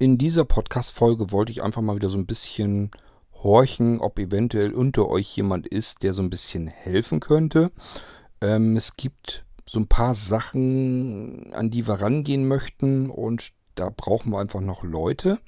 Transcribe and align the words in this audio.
In 0.00 0.16
dieser 0.16 0.44
Podcast-Folge 0.44 1.32
wollte 1.32 1.50
ich 1.50 1.64
einfach 1.64 1.82
mal 1.82 1.96
wieder 1.96 2.08
so 2.08 2.18
ein 2.18 2.26
bisschen 2.26 2.92
horchen, 3.42 3.98
ob 3.98 4.20
eventuell 4.20 4.72
unter 4.72 5.08
euch 5.08 5.36
jemand 5.36 5.66
ist, 5.66 6.04
der 6.04 6.12
so 6.12 6.22
ein 6.22 6.30
bisschen 6.30 6.68
helfen 6.68 7.18
könnte. 7.18 7.72
Ähm, 8.40 8.76
es 8.76 8.96
gibt 8.96 9.44
so 9.66 9.80
ein 9.80 9.88
paar 9.88 10.14
Sachen, 10.14 11.52
an 11.52 11.70
die 11.70 11.88
wir 11.88 11.94
rangehen 11.94 12.46
möchten 12.46 13.10
und 13.10 13.50
da 13.74 13.90
brauchen 13.90 14.30
wir 14.30 14.38
einfach 14.38 14.60
noch 14.60 14.84
Leute, 14.84 15.40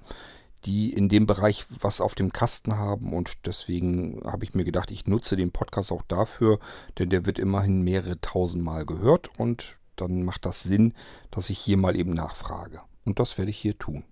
die 0.64 0.93
in 0.93 1.09
dem 1.09 1.27
Bereich 1.27 1.67
was 1.80 2.01
auf 2.01 2.17
dem 2.17 2.32
Kasten 2.32 2.77
haben 2.77 3.12
und 3.12 3.46
deswegen 3.46 4.21
habe 4.25 4.43
ich 4.43 4.55
mir 4.55 4.64
gedacht, 4.64 4.91
ich 4.91 5.07
nutze 5.07 5.37
den 5.37 5.53
Podcast 5.53 5.93
auch 5.93 6.03
dafür, 6.03 6.59
denn 6.98 7.09
der 7.09 7.25
wird 7.25 7.39
immerhin 7.39 7.82
mehrere 7.82 8.21
tausend 8.21 8.64
Mal 8.64 8.85
gehört 8.85 9.30
und 9.39 9.77
dann 9.95 10.25
macht 10.25 10.45
das 10.45 10.64
Sinn, 10.64 10.93
dass 11.30 11.51
ich 11.51 11.59
hier 11.61 11.77
mal 11.77 11.95
eben 11.95 12.14
nachfrage. 12.14 12.80
Und 13.05 13.21
das 13.21 13.39
werde 13.39 13.53
ich 13.53 13.59
hier 13.59 13.79
tun. 13.79 14.03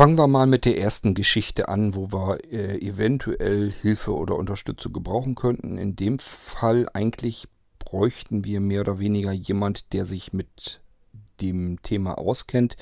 Fangen 0.00 0.16
wir 0.16 0.28
mal 0.28 0.46
mit 0.46 0.64
der 0.64 0.78
ersten 0.78 1.12
Geschichte 1.12 1.68
an, 1.68 1.94
wo 1.94 2.10
wir 2.10 2.38
äh, 2.50 2.78
eventuell 2.78 3.70
Hilfe 3.70 4.16
oder 4.16 4.36
Unterstützung 4.36 4.94
gebrauchen 4.94 5.34
könnten. 5.34 5.76
In 5.76 5.94
dem 5.94 6.18
Fall 6.18 6.88
eigentlich 6.94 7.48
bräuchten 7.78 8.42
wir 8.46 8.60
mehr 8.60 8.80
oder 8.80 8.98
weniger 8.98 9.32
jemand, 9.32 9.92
der 9.92 10.06
sich 10.06 10.32
mit 10.32 10.80
dem 11.42 11.82
Thema 11.82 12.16
auskennt. 12.16 12.78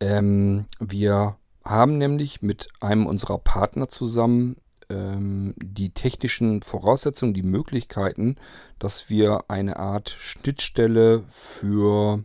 Ähm, 0.00 0.66
wir 0.78 1.36
haben 1.64 1.98
nämlich 1.98 2.42
mit 2.42 2.68
einem 2.80 3.06
unserer 3.06 3.38
Partner 3.38 3.88
zusammen 3.88 4.56
ähm, 4.88 5.54
die 5.58 5.90
technischen 5.90 6.62
Voraussetzungen, 6.62 7.34
die 7.34 7.42
Möglichkeiten, 7.42 8.36
dass 8.78 9.10
wir 9.10 9.44
eine 9.48 9.76
Art 9.76 10.10
Schnittstelle 10.10 11.24
für, 11.30 12.24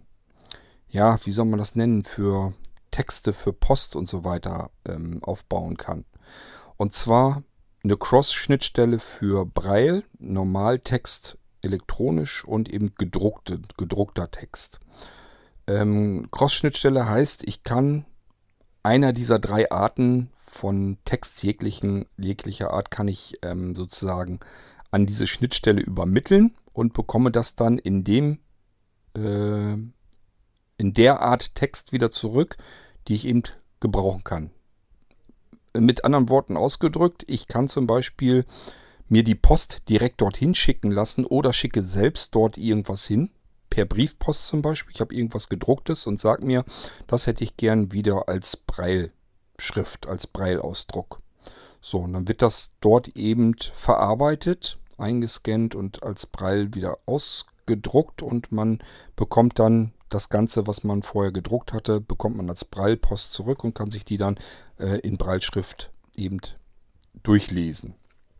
ja, 0.90 1.20
wie 1.26 1.32
soll 1.32 1.46
man 1.46 1.60
das 1.60 1.76
nennen, 1.76 2.04
für 2.04 2.54
Texte 2.92 3.34
für 3.34 3.54
Post 3.54 3.96
und 3.96 4.08
so 4.08 4.24
weiter 4.24 4.70
ähm, 4.86 5.20
aufbauen 5.24 5.78
kann. 5.78 6.06
Und 6.78 6.94
zwar 6.94 7.44
eine 7.84 7.98
Cross-Schnittstelle 7.98 9.00
für 9.00 9.46
Braille, 9.46 10.04
Normaltext 10.20 11.38
elektronisch 11.62 12.46
und 12.46 12.70
eben 12.70 12.94
gedruckte, 12.96 13.60
gedruckter 13.78 14.32
Text. 14.32 14.80
Ähm, 15.68 16.28
Cross-Schnittstelle 16.32 17.08
heißt, 17.08 17.44
ich 17.48 17.64
kann 17.64 18.06
einer 18.84 19.14
dieser 19.14 19.40
drei 19.40 19.72
Arten 19.72 20.30
von 20.34 20.98
Text 21.06 21.42
jeglichen, 21.42 22.06
jeglicher 22.18 22.72
Art 22.72 22.92
kann 22.92 23.08
ich 23.08 23.40
ähm, 23.42 23.76
sozusagen 23.76 24.40
an 24.92 25.06
diese 25.06 25.26
Schnittstelle 25.26 25.82
übermitteln 25.82 26.54
und 26.74 26.94
bekomme 26.94 27.32
das 27.32 27.56
dann 27.56 27.78
in 27.78 28.04
dem 28.04 28.40
äh, 29.16 29.74
in 30.78 30.94
der 30.94 31.22
Art 31.22 31.56
Text 31.56 31.92
wieder 31.94 32.12
zurück, 32.12 32.58
die 33.08 33.16
ich 33.16 33.26
eben 33.26 33.44
gebrauchen 33.80 34.24
kann. 34.24 34.52
Mit 35.76 36.06
anderen 36.06 36.30
Worten 36.30 36.58
ausgedrückt, 36.58 37.24
ich 37.28 37.48
kann 37.48 37.68
zum 37.68 37.88
Beispiel 37.88 38.46
mir 39.08 39.24
die 39.24 39.36
Post 39.36 39.84
direkt 39.90 40.22
dorthin 40.22 40.56
schicken 40.56 40.92
lassen 40.92 41.26
oder 41.26 41.54
schicke 41.54 41.84
selbst 41.84 42.36
dort 42.36 42.58
irgendwas 42.58 43.06
hin. 43.06 43.32
Per 43.74 43.86
Briefpost 43.86 44.50
zum 44.50 44.62
Beispiel. 44.62 44.94
Ich 44.94 45.02
habe 45.02 45.16
irgendwas 45.16 45.50
gedrucktes 45.50 46.06
und 46.06 46.22
sage 46.22 46.46
mir, 46.46 46.64
das 47.08 47.26
hätte 47.26 47.44
ich 47.44 47.58
gern 47.58 47.92
wieder 47.92 48.30
als 48.30 48.56
Breilschrift, 48.56 50.06
als 50.06 50.28
Breilausdruck. 50.28 51.24
So, 51.82 52.02
und 52.02 52.14
dann 52.14 52.28
wird 52.28 52.44
das 52.44 52.74
dort 52.82 53.08
eben 53.18 53.56
verarbeitet, 53.74 54.78
eingescannt 55.00 55.74
und 55.74 56.04
als 56.04 56.28
Breil 56.28 56.76
wieder 56.76 57.00
ausgedruckt 57.08 58.22
und 58.22 58.52
man 58.52 58.78
bekommt 59.16 59.58
dann 59.58 59.94
das 60.08 60.30
Ganze, 60.30 60.68
was 60.68 60.84
man 60.84 61.02
vorher 61.02 61.32
gedruckt 61.32 61.74
hatte, 61.74 62.00
bekommt 62.00 62.38
man 62.38 62.52
als 62.52 62.66
Breilpost 62.66 63.34
zurück 63.34 63.64
und 63.64 63.74
kann 63.74 63.90
sich 63.90 64.06
die 64.06 64.18
dann 64.18 64.38
äh, 64.78 65.00
in 65.00 65.18
Breilschrift 65.18 65.92
eben 66.16 66.40
durchlesen. 67.24 67.96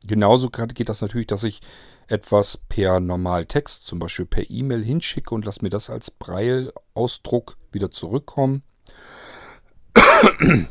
Genauso 0.06 0.50
geht 0.50 0.90
das 0.90 1.02
natürlich, 1.02 1.28
dass 1.28 1.44
ich 1.44 1.62
etwas 2.08 2.58
per 2.58 3.00
Normaltext, 3.00 3.86
zum 3.86 4.00
Beispiel 4.00 4.26
per 4.26 4.50
E-Mail 4.50 4.84
hinschicke 4.84 5.34
und 5.34 5.46
lasse 5.46 5.62
mir 5.62 5.70
das 5.70 5.90
als 5.90 6.12
Breilausdruck 6.12 7.58
wieder 7.72 7.92
zurückkommen. 7.92 8.64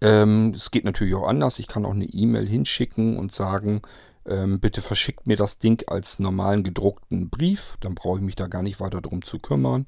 ähm, 0.00 0.52
es 0.54 0.70
geht 0.70 0.84
natürlich 0.84 1.14
auch 1.14 1.28
anders. 1.28 1.58
Ich 1.58 1.68
kann 1.68 1.84
auch 1.84 1.92
eine 1.92 2.06
E-Mail 2.06 2.46
hinschicken 2.48 3.16
und 3.16 3.32
sagen, 3.32 3.82
ähm, 4.26 4.60
bitte 4.60 4.82
verschickt 4.82 5.26
mir 5.26 5.36
das 5.36 5.58
Ding 5.58 5.86
als 5.88 6.18
normalen 6.18 6.64
gedruckten 6.64 7.30
Brief. 7.30 7.76
Dann 7.80 7.94
brauche 7.94 8.18
ich 8.18 8.24
mich 8.24 8.36
da 8.36 8.46
gar 8.46 8.62
nicht 8.62 8.80
weiter 8.80 9.00
drum 9.00 9.24
zu 9.24 9.38
kümmern. 9.38 9.86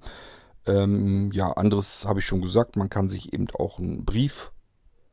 Ähm, 0.67 1.31
ja, 1.33 1.53
anderes 1.53 2.07
habe 2.07 2.21
ich 2.21 2.27
schon 2.27 2.43
gesagt. 2.43 2.77
Man 2.77 2.91
kann 2.91 3.09
sich 3.09 3.33
eben 3.33 3.49
auch 3.51 3.79
einen 3.79 4.05
Brief 4.05 4.53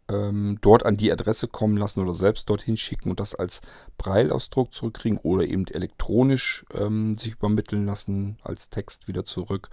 ähm, 0.09 0.57
dort 0.61 0.85
an 0.85 0.97
die 0.97 1.11
Adresse 1.11 1.47
kommen 1.47 1.77
lassen 1.77 2.01
oder 2.01 2.13
selbst 2.13 2.49
dorthin 2.49 2.77
schicken 2.77 3.09
und 3.09 3.19
das 3.19 3.35
als 3.35 3.61
Breilausdruck 3.97 4.73
zurückkriegen 4.73 5.19
oder 5.19 5.45
eben 5.45 5.67
elektronisch 5.67 6.65
ähm, 6.73 7.15
sich 7.15 7.33
übermitteln 7.33 7.85
lassen 7.85 8.37
als 8.43 8.69
Text 8.69 9.07
wieder 9.07 9.25
zurück. 9.25 9.69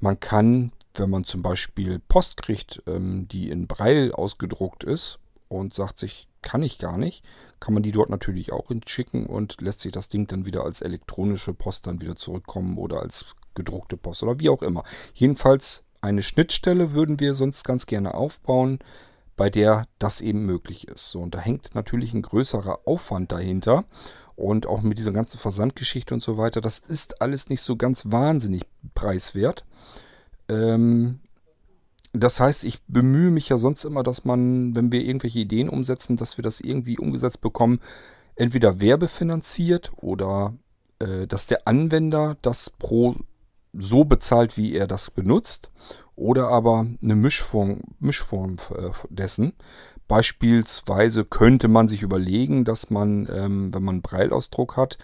Man 0.00 0.20
kann, 0.20 0.72
wenn 0.94 1.10
man 1.10 1.24
zum 1.24 1.42
Beispiel 1.42 1.98
Post 1.98 2.36
kriegt, 2.36 2.82
ähm, 2.86 3.28
die 3.28 3.50
in 3.50 3.66
Breil 3.66 4.12
ausgedruckt 4.12 4.84
ist 4.84 5.18
und 5.48 5.74
sagt 5.74 5.98
sich, 5.98 6.28
kann 6.40 6.62
ich 6.62 6.78
gar 6.78 6.96
nicht, 6.96 7.24
kann 7.58 7.74
man 7.74 7.82
die 7.82 7.92
dort 7.92 8.10
natürlich 8.10 8.52
auch 8.52 8.68
hinschicken 8.68 9.26
und 9.26 9.60
lässt 9.60 9.80
sich 9.80 9.92
das 9.92 10.08
Ding 10.08 10.26
dann 10.28 10.46
wieder 10.46 10.64
als 10.64 10.80
elektronische 10.80 11.52
Post 11.52 11.86
dann 11.86 12.00
wieder 12.00 12.16
zurückkommen 12.16 12.78
oder 12.78 13.00
als 13.00 13.34
gedruckte 13.54 13.96
Post 13.96 14.22
oder 14.22 14.38
wie 14.38 14.48
auch 14.48 14.62
immer. 14.62 14.84
Jedenfalls 15.14 15.82
eine 16.00 16.22
Schnittstelle 16.22 16.92
würden 16.92 17.18
wir 17.18 17.34
sonst 17.34 17.64
ganz 17.64 17.86
gerne 17.86 18.14
aufbauen, 18.14 18.78
bei 19.38 19.48
der 19.48 19.86
das 19.98 20.20
eben 20.20 20.44
möglich 20.44 20.88
ist. 20.88 21.10
So, 21.10 21.20
und 21.20 21.34
da 21.34 21.38
hängt 21.38 21.74
natürlich 21.74 22.12
ein 22.12 22.20
größerer 22.22 22.80
Aufwand 22.84 23.32
dahinter. 23.32 23.84
Und 24.36 24.66
auch 24.66 24.82
mit 24.82 24.98
dieser 24.98 25.12
ganzen 25.12 25.38
Versandgeschichte 25.38 26.12
und 26.12 26.22
so 26.22 26.36
weiter, 26.36 26.60
das 26.60 26.78
ist 26.78 27.22
alles 27.22 27.48
nicht 27.48 27.62
so 27.62 27.76
ganz 27.76 28.04
wahnsinnig 28.06 28.62
preiswert. 28.94 29.64
Ähm, 30.48 31.20
das 32.12 32.40
heißt, 32.40 32.64
ich 32.64 32.82
bemühe 32.86 33.30
mich 33.30 33.48
ja 33.48 33.58
sonst 33.58 33.84
immer, 33.84 34.02
dass 34.02 34.24
man, 34.24 34.74
wenn 34.76 34.92
wir 34.92 35.02
irgendwelche 35.04 35.40
Ideen 35.40 35.68
umsetzen, 35.68 36.16
dass 36.16 36.36
wir 36.36 36.42
das 36.42 36.60
irgendwie 36.60 36.98
umgesetzt 36.98 37.40
bekommen, 37.40 37.80
entweder 38.34 38.80
werbefinanziert 38.80 39.92
oder 39.96 40.54
äh, 40.98 41.26
dass 41.26 41.46
der 41.46 41.66
Anwender 41.66 42.36
das 42.42 42.70
pro 42.70 43.16
so 43.72 44.04
bezahlt, 44.04 44.56
wie 44.56 44.74
er 44.74 44.86
das 44.86 45.10
benutzt, 45.10 45.70
oder 46.16 46.48
aber 46.48 46.86
eine 47.02 47.14
Mischform, 47.14 47.82
Mischform 48.00 48.56
äh, 48.74 48.90
dessen. 49.08 49.52
Beispielsweise 50.08 51.24
könnte 51.24 51.68
man 51.68 51.86
sich 51.86 52.02
überlegen, 52.02 52.64
dass 52.64 52.90
man, 52.90 53.28
ähm, 53.30 53.74
wenn 53.74 53.82
man 53.82 53.96
einen 53.96 54.02
Breilausdruck 54.02 54.76
hat, 54.76 54.98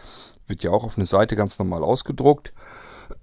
wird 0.46 0.62
ja 0.62 0.70
auch 0.70 0.84
auf 0.84 0.96
eine 0.96 1.06
Seite 1.06 1.36
ganz 1.36 1.58
normal 1.58 1.84
ausgedruckt, 1.84 2.52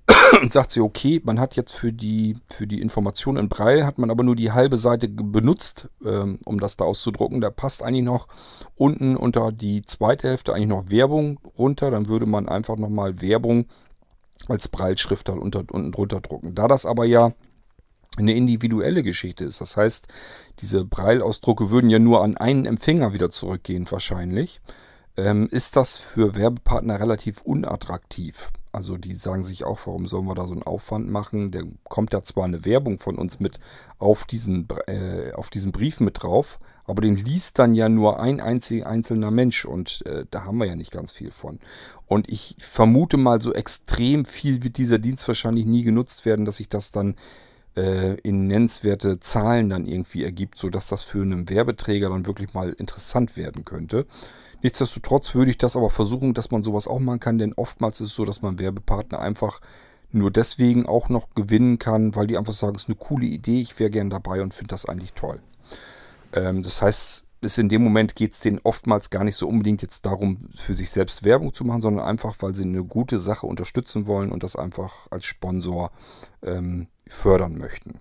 und 0.41 0.51
sagt 0.51 0.71
sie, 0.71 0.81
okay, 0.81 1.21
man 1.23 1.39
hat 1.39 1.55
jetzt 1.55 1.73
für 1.73 1.93
die, 1.93 2.37
für 2.49 2.67
die 2.67 2.81
Information 2.81 3.37
in 3.37 3.49
Braille, 3.49 3.85
hat 3.85 3.97
man 3.97 4.11
aber 4.11 4.23
nur 4.23 4.35
die 4.35 4.51
halbe 4.51 4.77
Seite 4.77 5.07
benutzt, 5.07 5.89
ähm, 6.05 6.39
um 6.45 6.59
das 6.59 6.77
da 6.77 6.85
auszudrucken. 6.85 7.41
Da 7.41 7.49
passt 7.49 7.83
eigentlich 7.83 8.05
noch 8.05 8.27
unten 8.75 9.15
unter 9.15 9.51
die 9.51 9.83
zweite 9.83 10.29
Hälfte 10.29 10.53
eigentlich 10.53 10.67
noch 10.67 10.89
Werbung 10.89 11.39
runter. 11.57 11.91
Dann 11.91 12.07
würde 12.07 12.25
man 12.25 12.47
einfach 12.47 12.77
nochmal 12.77 13.21
Werbung 13.21 13.65
als 14.47 14.67
Brailleschrift 14.67 15.29
halt 15.29 15.39
unter, 15.39 15.63
unten 15.71 15.91
drunter 15.91 16.21
drucken. 16.21 16.55
Da 16.55 16.67
das 16.67 16.85
aber 16.85 17.05
ja 17.05 17.33
eine 18.17 18.33
individuelle 18.33 19.03
Geschichte 19.03 19.45
ist, 19.45 19.61
das 19.61 19.77
heißt, 19.77 20.07
diese 20.59 20.83
Braille-Ausdrucke 20.83 21.69
würden 21.69 21.89
ja 21.89 21.99
nur 21.99 22.23
an 22.23 22.37
einen 22.37 22.65
Empfänger 22.65 23.13
wieder 23.13 23.29
zurückgehen 23.29 23.89
wahrscheinlich, 23.89 24.61
ähm, 25.17 25.47
ist 25.49 25.75
das 25.75 25.97
für 25.97 26.35
Werbepartner 26.35 26.99
relativ 26.99 27.41
unattraktiv. 27.41 28.49
Also 28.71 28.97
die 28.97 29.13
sagen 29.15 29.43
sich 29.43 29.65
auch, 29.65 29.79
warum 29.85 30.07
sollen 30.07 30.25
wir 30.25 30.35
da 30.35 30.47
so 30.47 30.53
einen 30.53 30.63
Aufwand 30.63 31.09
machen? 31.09 31.51
Der 31.51 31.63
kommt 31.83 32.13
ja 32.13 32.23
zwar 32.23 32.45
eine 32.45 32.63
Werbung 32.63 32.99
von 32.99 33.17
uns 33.17 33.39
mit 33.39 33.59
auf 33.99 34.25
diesen, 34.25 34.67
äh, 34.87 35.33
auf 35.33 35.49
diesen 35.49 35.71
Brief 35.71 35.99
mit 35.99 36.23
drauf, 36.23 36.57
aber 36.85 37.01
den 37.01 37.15
liest 37.15 37.59
dann 37.59 37.73
ja 37.73 37.89
nur 37.89 38.19
ein 38.19 38.39
einzig, 38.39 38.85
einzelner 38.85 39.31
Mensch 39.31 39.65
und 39.65 40.05
äh, 40.05 40.25
da 40.31 40.45
haben 40.45 40.57
wir 40.57 40.65
ja 40.65 40.75
nicht 40.75 40.91
ganz 40.91 41.11
viel 41.11 41.31
von. 41.31 41.59
Und 42.05 42.29
ich 42.29 42.55
vermute 42.59 43.17
mal, 43.17 43.41
so 43.41 43.53
extrem 43.53 44.25
viel 44.25 44.63
wird 44.63 44.77
dieser 44.77 44.99
Dienst 44.99 45.27
wahrscheinlich 45.27 45.65
nie 45.65 45.83
genutzt 45.83 46.25
werden, 46.25 46.45
dass 46.45 46.57
sich 46.57 46.69
das 46.69 46.91
dann 46.91 47.15
äh, 47.75 48.15
in 48.21 48.47
nennenswerte 48.47 49.19
Zahlen 49.19 49.69
dann 49.69 49.85
irgendwie 49.85 50.23
ergibt, 50.23 50.57
sodass 50.57 50.87
das 50.87 51.03
für 51.03 51.21
einen 51.21 51.49
Werbeträger 51.49 52.09
dann 52.09 52.25
wirklich 52.25 52.53
mal 52.53 52.71
interessant 52.73 53.37
werden 53.37 53.65
könnte. 53.65 54.05
Nichtsdestotrotz 54.63 55.33
würde 55.33 55.51
ich 55.51 55.57
das 55.57 55.75
aber 55.75 55.89
versuchen, 55.89 56.33
dass 56.33 56.51
man 56.51 56.63
sowas 56.63 56.87
auch 56.87 56.99
machen 56.99 57.19
kann, 57.19 57.37
denn 57.37 57.53
oftmals 57.53 57.99
ist 58.01 58.09
es 58.09 58.15
so, 58.15 58.25
dass 58.25 58.41
man 58.41 58.59
Werbepartner 58.59 59.19
einfach 59.19 59.59
nur 60.11 60.29
deswegen 60.29 60.85
auch 60.85 61.09
noch 61.09 61.33
gewinnen 61.35 61.79
kann, 61.79 62.15
weil 62.15 62.27
die 62.27 62.37
einfach 62.37 62.53
sagen, 62.53 62.75
es 62.75 62.83
ist 62.83 62.89
eine 62.89 62.97
coole 62.97 63.25
Idee, 63.25 63.61
ich 63.61 63.79
wäre 63.79 63.89
gern 63.89 64.09
dabei 64.09 64.41
und 64.41 64.53
finde 64.53 64.69
das 64.69 64.85
eigentlich 64.85 65.13
toll. 65.13 65.39
Ähm, 66.33 66.63
das 66.63 66.81
heißt, 66.81 67.23
ist 67.41 67.57
in 67.57 67.69
dem 67.69 67.83
Moment 67.83 68.15
geht 68.15 68.33
es 68.33 68.39
denen 68.39 68.59
oftmals 68.63 69.09
gar 69.09 69.23
nicht 69.23 69.35
so 69.35 69.47
unbedingt 69.47 69.81
jetzt 69.81 70.05
darum, 70.05 70.49
für 70.55 70.75
sich 70.75 70.91
selbst 70.91 71.23
Werbung 71.23 71.53
zu 71.53 71.65
machen, 71.65 71.81
sondern 71.81 72.05
einfach, 72.05 72.35
weil 72.39 72.55
sie 72.55 72.63
eine 72.63 72.83
gute 72.83 73.17
Sache 73.17 73.47
unterstützen 73.47 74.05
wollen 74.05 74.31
und 74.31 74.43
das 74.43 74.55
einfach 74.55 75.07
als 75.09 75.25
Sponsor 75.25 75.91
ähm, 76.43 76.87
fördern 77.11 77.57
möchten. 77.57 77.99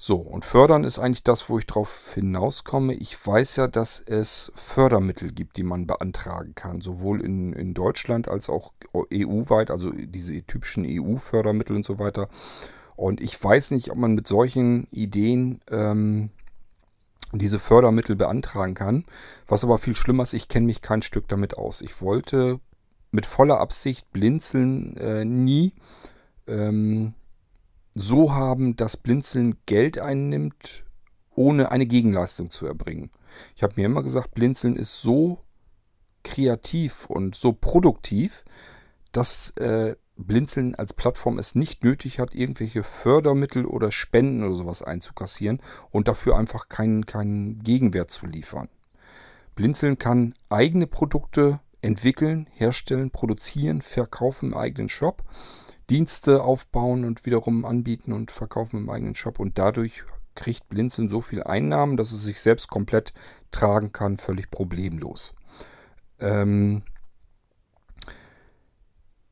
So, 0.00 0.16
und 0.16 0.44
fördern 0.44 0.84
ist 0.84 1.00
eigentlich 1.00 1.24
das, 1.24 1.50
wo 1.50 1.58
ich 1.58 1.66
drauf 1.66 2.12
hinauskomme. 2.14 2.94
Ich 2.94 3.26
weiß 3.26 3.56
ja, 3.56 3.66
dass 3.66 3.98
es 3.98 4.52
Fördermittel 4.54 5.32
gibt, 5.32 5.56
die 5.56 5.64
man 5.64 5.88
beantragen 5.88 6.54
kann, 6.54 6.80
sowohl 6.80 7.20
in, 7.20 7.52
in 7.52 7.74
Deutschland 7.74 8.28
als 8.28 8.48
auch 8.48 8.72
EU-weit, 8.94 9.72
also 9.72 9.90
diese 9.90 10.40
typischen 10.44 10.84
EU-Fördermittel 10.86 11.74
und 11.74 11.84
so 11.84 11.98
weiter. 11.98 12.28
Und 12.94 13.20
ich 13.20 13.42
weiß 13.42 13.72
nicht, 13.72 13.90
ob 13.90 13.98
man 13.98 14.14
mit 14.14 14.28
solchen 14.28 14.86
Ideen 14.92 15.60
ähm, 15.68 16.30
diese 17.32 17.58
Fördermittel 17.58 18.14
beantragen 18.14 18.74
kann. 18.74 19.04
Was 19.48 19.64
aber 19.64 19.78
viel 19.78 19.96
schlimmer 19.96 20.22
ist, 20.22 20.32
ich 20.32 20.46
kenne 20.46 20.66
mich 20.66 20.80
kein 20.80 21.02
Stück 21.02 21.26
damit 21.26 21.58
aus. 21.58 21.80
Ich 21.80 22.00
wollte 22.00 22.60
mit 23.10 23.26
voller 23.26 23.58
Absicht 23.58 24.12
Blinzeln 24.12 24.96
äh, 24.96 25.24
nie 25.24 25.72
ähm, 26.46 27.14
so 27.94 28.32
haben, 28.34 28.76
dass 28.76 28.96
Blinzeln 28.96 29.56
Geld 29.66 29.98
einnimmt, 29.98 30.84
ohne 31.34 31.70
eine 31.70 31.86
Gegenleistung 31.86 32.50
zu 32.50 32.66
erbringen. 32.66 33.10
Ich 33.56 33.62
habe 33.62 33.74
mir 33.76 33.86
immer 33.86 34.02
gesagt, 34.02 34.34
Blinzeln 34.34 34.76
ist 34.76 35.00
so 35.00 35.38
kreativ 36.24 37.06
und 37.06 37.34
so 37.34 37.52
produktiv, 37.52 38.44
dass 39.12 39.50
äh, 39.56 39.96
Blinzeln 40.16 40.74
als 40.74 40.92
Plattform 40.92 41.38
es 41.38 41.54
nicht 41.54 41.84
nötig 41.84 42.18
hat, 42.18 42.34
irgendwelche 42.34 42.82
Fördermittel 42.82 43.64
oder 43.64 43.92
Spenden 43.92 44.42
oder 44.42 44.56
sowas 44.56 44.82
einzukassieren 44.82 45.60
und 45.90 46.08
dafür 46.08 46.36
einfach 46.36 46.68
keinen, 46.68 47.06
keinen 47.06 47.62
Gegenwert 47.62 48.10
zu 48.10 48.26
liefern. 48.26 48.68
Blinzeln 49.54 49.98
kann 49.98 50.34
eigene 50.50 50.86
Produkte 50.86 51.60
entwickeln, 51.80 52.48
herstellen, 52.52 53.10
produzieren, 53.10 53.80
verkaufen 53.80 54.50
im 54.52 54.58
eigenen 54.58 54.88
Shop 54.88 55.22
Dienste 55.90 56.42
aufbauen 56.42 57.04
und 57.04 57.24
wiederum 57.24 57.64
anbieten 57.64 58.12
und 58.12 58.30
verkaufen 58.30 58.78
im 58.78 58.90
eigenen 58.90 59.14
Shop. 59.14 59.40
Und 59.40 59.58
dadurch 59.58 60.04
kriegt 60.34 60.68
Blinzeln 60.68 61.08
so 61.08 61.20
viel 61.20 61.42
Einnahmen, 61.42 61.96
dass 61.96 62.12
es 62.12 62.22
sich 62.22 62.40
selbst 62.40 62.68
komplett 62.68 63.12
tragen 63.50 63.92
kann, 63.92 64.18
völlig 64.18 64.50
problemlos. 64.50 65.34
Ähm 66.20 66.82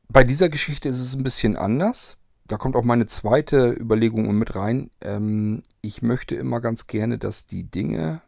bei 0.09 0.23
dieser 0.23 0.49
Geschichte 0.49 0.89
ist 0.89 0.99
es 0.99 1.15
ein 1.15 1.23
bisschen 1.23 1.57
anders. 1.57 2.17
Da 2.45 2.57
kommt 2.57 2.75
auch 2.75 2.83
meine 2.83 3.07
zweite 3.07 3.71
Überlegung 3.71 4.33
mit 4.37 4.55
rein. 4.55 4.89
Ähm 5.01 5.63
ich 5.81 6.01
möchte 6.01 6.35
immer 6.35 6.59
ganz 6.59 6.87
gerne, 6.87 7.17
dass 7.17 7.45
die 7.45 7.63
Dinge, 7.63 8.21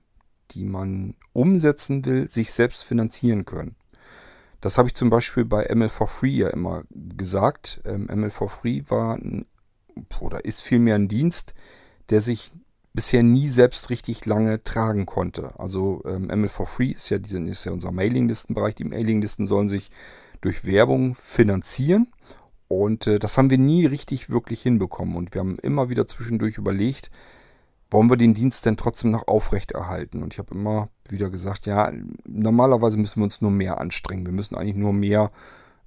die 0.52 0.66
man 0.66 1.16
umsetzen 1.34 2.06
will, 2.06 2.30
sich 2.30 2.52
selbst 2.52 2.84
finanzieren 2.84 3.46
können. 3.46 3.76
Das 4.62 4.78
habe 4.78 4.88
ich 4.88 4.96
zum 4.96 5.10
Beispiel 5.10 5.46
bei 5.46 5.70
ML4Free 5.70 6.38
ja 6.38 6.50
immer 6.50 6.84
gesagt. 6.90 7.82
Ähm, 7.86 8.08
ML4Free 8.08 8.90
war 8.90 9.16
ein, 9.16 9.46
oder 10.20 10.44
ist 10.46 10.62
vielmehr 10.62 10.96
ein 10.96 11.08
Dienst, 11.08 11.54
der 12.10 12.22
sich 12.22 12.52
bisher 12.94 13.24
nie 13.24 13.48
selbst 13.48 13.90
richtig 13.90 14.26
lange 14.26 14.64
tragen 14.64 15.06
konnte. 15.06 15.58
Also 15.60 16.02
ähm, 16.06 16.30
ML4Free 16.30 16.96
ist 16.96 17.10
ja, 17.10 17.20
diese, 17.20 17.40
ist 17.40 17.66
ja 17.66 17.72
unser 17.72 17.92
Mailinglistenbereich. 17.92 18.76
Die 18.76 18.84
Mailinglisten 18.84 19.48
sollen 19.48 19.70
sich 19.70 19.92
durch 20.42 20.66
Werbung 20.66 21.16
finanzieren. 21.16 22.08
Und 22.68 23.08
äh, 23.08 23.20
das 23.20 23.38
haben 23.38 23.50
wir 23.50 23.58
nie 23.58 23.86
richtig 23.86 24.30
wirklich 24.30 24.62
hinbekommen. 24.62 25.16
Und 25.16 25.34
wir 25.34 25.40
haben 25.40 25.58
immer 25.60 25.90
wieder 25.90 26.08
zwischendurch 26.08 26.58
überlegt, 26.58 27.10
wollen 27.92 28.10
wir 28.10 28.18
den 28.18 28.34
Dienst 28.34 28.66
denn 28.66 28.78
trotzdem 28.78 29.12
noch 29.12 29.28
aufrechterhalten? 29.28 30.22
Und 30.22 30.34
ich 30.34 30.40
habe 30.40 30.54
immer 30.54 30.90
wieder 31.10 31.30
gesagt, 31.30 31.66
ja, 31.66 31.92
normalerweise 32.26 32.98
müssen 32.98 33.20
wir 33.20 33.24
uns 33.26 33.42
nur 33.42 33.52
mehr 33.52 33.80
anstrengen. 33.80 34.26
Wir 34.26 34.34
müssen 34.34 34.56
eigentlich 34.56 34.76
nur 34.76 34.94
mehr 34.94 35.32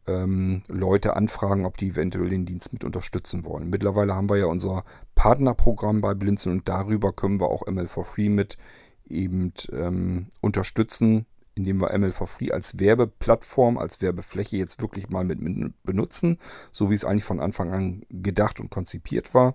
ähm, 0.06 0.62
Leute 0.68 1.16
anfragen, 1.16 1.64
ob 1.64 1.76
die 1.76 1.90
eventuell 1.90 2.28
den 2.28 2.44
Dienst 2.44 2.72
mit 2.72 2.84
unterstützen 2.84 3.44
wollen. 3.44 3.70
Mittlerweile 3.70 4.14
haben 4.14 4.28
wir 4.28 4.36
ja 4.36 4.46
unser 4.46 4.84
Partnerprogramm 5.14 6.00
bei 6.00 6.14
Blinzeln 6.14 6.58
und 6.58 6.68
darüber 6.68 7.12
können 7.12 7.40
wir 7.40 7.48
auch 7.48 7.66
ML 7.66 7.86
for 7.86 8.04
Free 8.04 8.28
mit 8.28 8.58
eben 9.08 9.52
ähm, 9.72 10.26
unterstützen, 10.40 11.26
indem 11.54 11.80
wir 11.80 11.96
ML 11.96 12.12
for 12.12 12.26
Free 12.26 12.50
als 12.50 12.80
Werbeplattform, 12.80 13.78
als 13.78 14.00
Werbefläche 14.00 14.56
jetzt 14.56 14.80
wirklich 14.80 15.10
mal 15.10 15.24
mit 15.24 15.38
benutzen, 15.84 16.38
so 16.72 16.90
wie 16.90 16.94
es 16.94 17.04
eigentlich 17.04 17.24
von 17.24 17.40
Anfang 17.40 17.72
an 17.72 18.02
gedacht 18.10 18.58
und 18.58 18.70
konzipiert 18.70 19.34
war. 19.34 19.54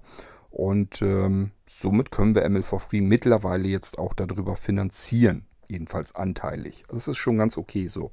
Und 0.49 1.01
ähm, 1.01 1.51
somit 1.67 2.11
können 2.11 2.35
wir 2.35 2.47
ML 2.49 2.63
for 2.63 2.79
Free 2.79 3.01
mittlerweile 3.01 3.67
jetzt 3.67 3.99
auch 3.99 4.13
darüber 4.13 4.55
finanzieren. 4.55 5.45
Jedenfalls 5.67 6.15
anteilig. 6.15 6.85
Das 6.89 7.07
ist 7.07 7.17
schon 7.17 7.37
ganz 7.37 7.57
okay 7.57 7.87
so. 7.87 8.11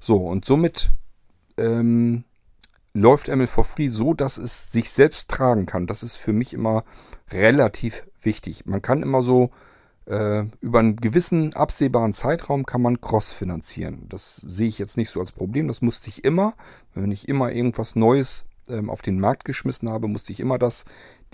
So, 0.00 0.26
und 0.26 0.44
somit 0.44 0.90
ähm, 1.56 2.24
läuft 2.94 3.28
ML 3.28 3.46
for 3.46 3.64
Free 3.64 3.88
so, 3.88 4.14
dass 4.14 4.38
es 4.38 4.72
sich 4.72 4.90
selbst 4.90 5.30
tragen 5.30 5.66
kann. 5.66 5.86
Das 5.86 6.02
ist 6.02 6.16
für 6.16 6.32
mich 6.32 6.52
immer 6.52 6.84
relativ 7.30 8.06
wichtig. 8.22 8.66
Man 8.66 8.82
kann 8.82 9.02
immer 9.02 9.22
so 9.22 9.50
äh, 10.06 10.44
über 10.60 10.78
einen 10.78 10.96
gewissen 10.96 11.54
absehbaren 11.54 12.12
Zeitraum 12.12 12.64
kann 12.64 12.82
man 12.82 13.00
Cross 13.00 13.32
finanzieren. 13.32 14.06
Das 14.08 14.36
sehe 14.36 14.68
ich 14.68 14.78
jetzt 14.78 14.96
nicht 14.96 15.10
so 15.10 15.20
als 15.20 15.32
Problem. 15.32 15.68
Das 15.68 15.82
musste 15.82 16.08
ich 16.08 16.24
immer. 16.24 16.54
Wenn 16.94 17.12
ich 17.12 17.28
immer 17.28 17.52
irgendwas 17.52 17.96
Neues 17.96 18.44
ähm, 18.68 18.90
auf 18.90 19.02
den 19.02 19.20
Markt 19.20 19.44
geschmissen 19.44 19.88
habe, 19.88 20.08
musste 20.08 20.32
ich 20.32 20.40
immer 20.40 20.58
das, 20.58 20.84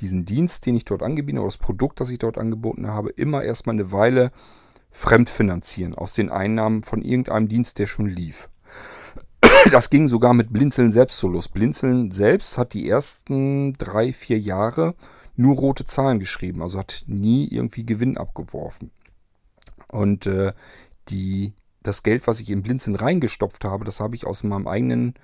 diesen 0.00 0.24
Dienst, 0.24 0.66
den 0.66 0.76
ich 0.76 0.84
dort 0.84 1.02
angeboten 1.02 1.36
habe, 1.36 1.46
oder 1.46 1.52
das 1.52 1.58
Produkt, 1.58 2.00
das 2.00 2.10
ich 2.10 2.18
dort 2.18 2.38
angeboten 2.38 2.88
habe, 2.88 3.10
immer 3.10 3.42
erstmal 3.42 3.74
eine 3.74 3.92
Weile 3.92 4.30
fremdfinanzieren 4.90 5.94
aus 5.94 6.12
den 6.12 6.30
Einnahmen 6.30 6.82
von 6.82 7.02
irgendeinem 7.02 7.48
Dienst, 7.48 7.78
der 7.78 7.86
schon 7.86 8.06
lief. 8.06 8.48
Das 9.70 9.90
ging 9.90 10.08
sogar 10.08 10.34
mit 10.34 10.52
Blinzeln 10.52 10.92
selbst 10.92 11.18
so 11.18 11.28
los. 11.28 11.48
Blinzeln 11.48 12.10
selbst 12.10 12.58
hat 12.58 12.74
die 12.74 12.88
ersten 12.88 13.72
drei, 13.74 14.12
vier 14.12 14.38
Jahre 14.38 14.94
nur 15.36 15.56
rote 15.56 15.84
Zahlen 15.84 16.18
geschrieben, 16.18 16.62
also 16.62 16.78
hat 16.78 17.04
nie 17.06 17.48
irgendwie 17.48 17.86
Gewinn 17.86 18.18
abgeworfen. 18.18 18.90
Und 19.88 20.26
äh, 20.26 20.52
die, 21.08 21.52
das 21.82 22.02
Geld, 22.02 22.26
was 22.26 22.40
ich 22.40 22.50
in 22.50 22.62
Blinzeln 22.62 22.96
reingestopft 22.96 23.64
habe, 23.64 23.84
das 23.84 24.00
habe 24.00 24.14
ich 24.14 24.26
aus 24.26 24.42
meinem 24.42 24.66
eigenen 24.66 25.14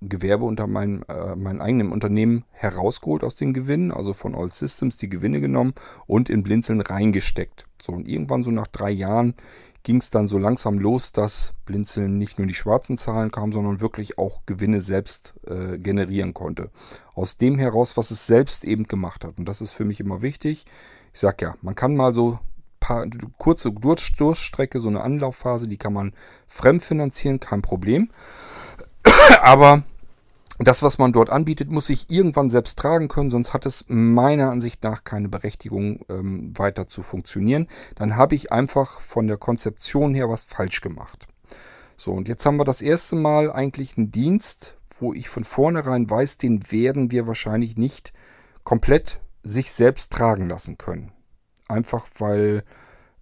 Gewerbe 0.00 0.44
unter 0.44 0.66
meinem, 0.66 1.04
äh, 1.08 1.36
meinem 1.36 1.60
eigenen 1.60 1.92
Unternehmen 1.92 2.44
herausgeholt 2.50 3.24
aus 3.24 3.36
den 3.36 3.52
Gewinnen, 3.52 3.92
also 3.92 4.14
von 4.14 4.34
All 4.34 4.50
Systems 4.50 4.96
die 4.96 5.08
Gewinne 5.08 5.40
genommen 5.40 5.74
und 6.06 6.30
in 6.30 6.42
Blinzeln 6.42 6.80
reingesteckt. 6.80 7.66
So, 7.82 7.92
und 7.92 8.08
irgendwann 8.08 8.42
so 8.42 8.50
nach 8.50 8.66
drei 8.66 8.90
Jahren 8.90 9.34
ging 9.82 9.96
es 9.96 10.10
dann 10.10 10.26
so 10.26 10.38
langsam 10.38 10.78
los, 10.78 11.12
dass 11.12 11.54
Blinzeln 11.64 12.18
nicht 12.18 12.38
nur 12.38 12.46
die 12.46 12.54
schwarzen 12.54 12.98
Zahlen 12.98 13.30
kam, 13.30 13.52
sondern 13.52 13.80
wirklich 13.80 14.18
auch 14.18 14.42
Gewinne 14.46 14.80
selbst 14.80 15.34
äh, 15.46 15.78
generieren 15.78 16.34
konnte. 16.34 16.70
Aus 17.14 17.36
dem 17.36 17.58
heraus, 17.58 17.96
was 17.96 18.10
es 18.10 18.26
selbst 18.26 18.64
eben 18.64 18.84
gemacht 18.84 19.24
hat. 19.24 19.38
Und 19.38 19.48
das 19.48 19.60
ist 19.60 19.72
für 19.72 19.84
mich 19.84 20.00
immer 20.00 20.22
wichtig. 20.22 20.66
Ich 21.12 21.20
sag 21.20 21.40
ja, 21.40 21.56
man 21.62 21.74
kann 21.74 21.96
mal 21.96 22.12
so 22.12 22.38
paar, 22.80 23.06
kurze 23.38 23.70
Durchstrecke, 23.70 24.80
so 24.80 24.88
eine 24.88 25.02
Anlaufphase, 25.02 25.68
die 25.68 25.76
kann 25.76 25.92
man 25.92 26.12
fremdfinanzieren, 26.46 27.38
kein 27.38 27.62
Problem. 27.62 28.10
Aber 29.42 29.82
das, 30.58 30.82
was 30.82 30.98
man 30.98 31.12
dort 31.12 31.30
anbietet, 31.30 31.70
muss 31.70 31.86
sich 31.86 32.10
irgendwann 32.10 32.50
selbst 32.50 32.78
tragen 32.78 33.08
können, 33.08 33.30
sonst 33.30 33.54
hat 33.54 33.64
es 33.64 33.86
meiner 33.88 34.50
Ansicht 34.50 34.84
nach 34.84 35.04
keine 35.04 35.28
Berechtigung, 35.28 36.04
ähm, 36.10 36.52
weiter 36.56 36.86
zu 36.86 37.02
funktionieren. 37.02 37.66
Dann 37.94 38.16
habe 38.16 38.34
ich 38.34 38.52
einfach 38.52 39.00
von 39.00 39.26
der 39.26 39.38
Konzeption 39.38 40.14
her 40.14 40.28
was 40.28 40.42
falsch 40.42 40.82
gemacht. 40.82 41.26
So, 41.96 42.12
und 42.12 42.28
jetzt 42.28 42.44
haben 42.44 42.56
wir 42.58 42.64
das 42.64 42.82
erste 42.82 43.16
Mal 43.16 43.50
eigentlich 43.50 43.96
einen 43.96 44.10
Dienst, 44.10 44.76
wo 44.98 45.14
ich 45.14 45.28
von 45.28 45.44
vornherein 45.44 46.08
weiß, 46.08 46.36
den 46.36 46.70
werden 46.70 47.10
wir 47.10 47.26
wahrscheinlich 47.26 47.76
nicht 47.76 48.12
komplett 48.62 49.20
sich 49.42 49.72
selbst 49.72 50.12
tragen 50.12 50.48
lassen 50.48 50.76
können. 50.76 51.12
Einfach 51.68 52.06
weil 52.18 52.64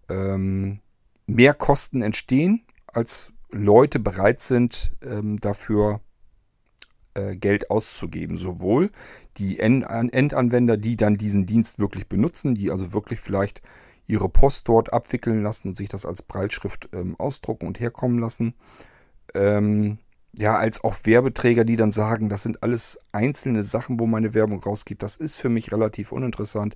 ähm, 0.08 0.80
mehr 1.26 1.54
Kosten 1.54 2.02
entstehen, 2.02 2.64
als 2.86 3.32
Leute 3.50 3.98
bereit 3.98 4.40
sind, 4.40 4.92
ähm, 5.02 5.38
dafür 5.38 6.00
äh, 7.14 7.36
Geld 7.36 7.70
auszugeben. 7.70 8.36
Sowohl 8.36 8.90
die 9.36 9.58
Endanwender, 9.58 10.76
die 10.76 10.96
dann 10.96 11.16
diesen 11.16 11.46
Dienst 11.46 11.78
wirklich 11.78 12.08
benutzen, 12.08 12.54
die 12.54 12.70
also 12.70 12.92
wirklich 12.92 13.20
vielleicht 13.20 13.62
ihre 14.06 14.28
Post 14.28 14.68
dort 14.68 14.92
abwickeln 14.92 15.42
lassen 15.42 15.68
und 15.68 15.74
sich 15.76 15.88
das 15.88 16.06
als 16.06 16.22
Breitschrift 16.22 16.88
ähm, 16.92 17.14
ausdrucken 17.18 17.66
und 17.66 17.80
herkommen 17.80 18.18
lassen. 18.18 18.54
Ähm, 19.34 19.98
ja, 20.36 20.56
als 20.56 20.84
auch 20.84 20.96
Werbeträger, 21.04 21.64
die 21.64 21.76
dann 21.76 21.92
sagen, 21.92 22.28
das 22.28 22.42
sind 22.42 22.62
alles 22.62 22.98
einzelne 23.12 23.62
Sachen, 23.62 23.98
wo 24.00 24.06
meine 24.06 24.34
Werbung 24.34 24.62
rausgeht. 24.62 25.02
Das 25.02 25.16
ist 25.16 25.36
für 25.36 25.48
mich 25.48 25.72
relativ 25.72 26.12
uninteressant. 26.12 26.74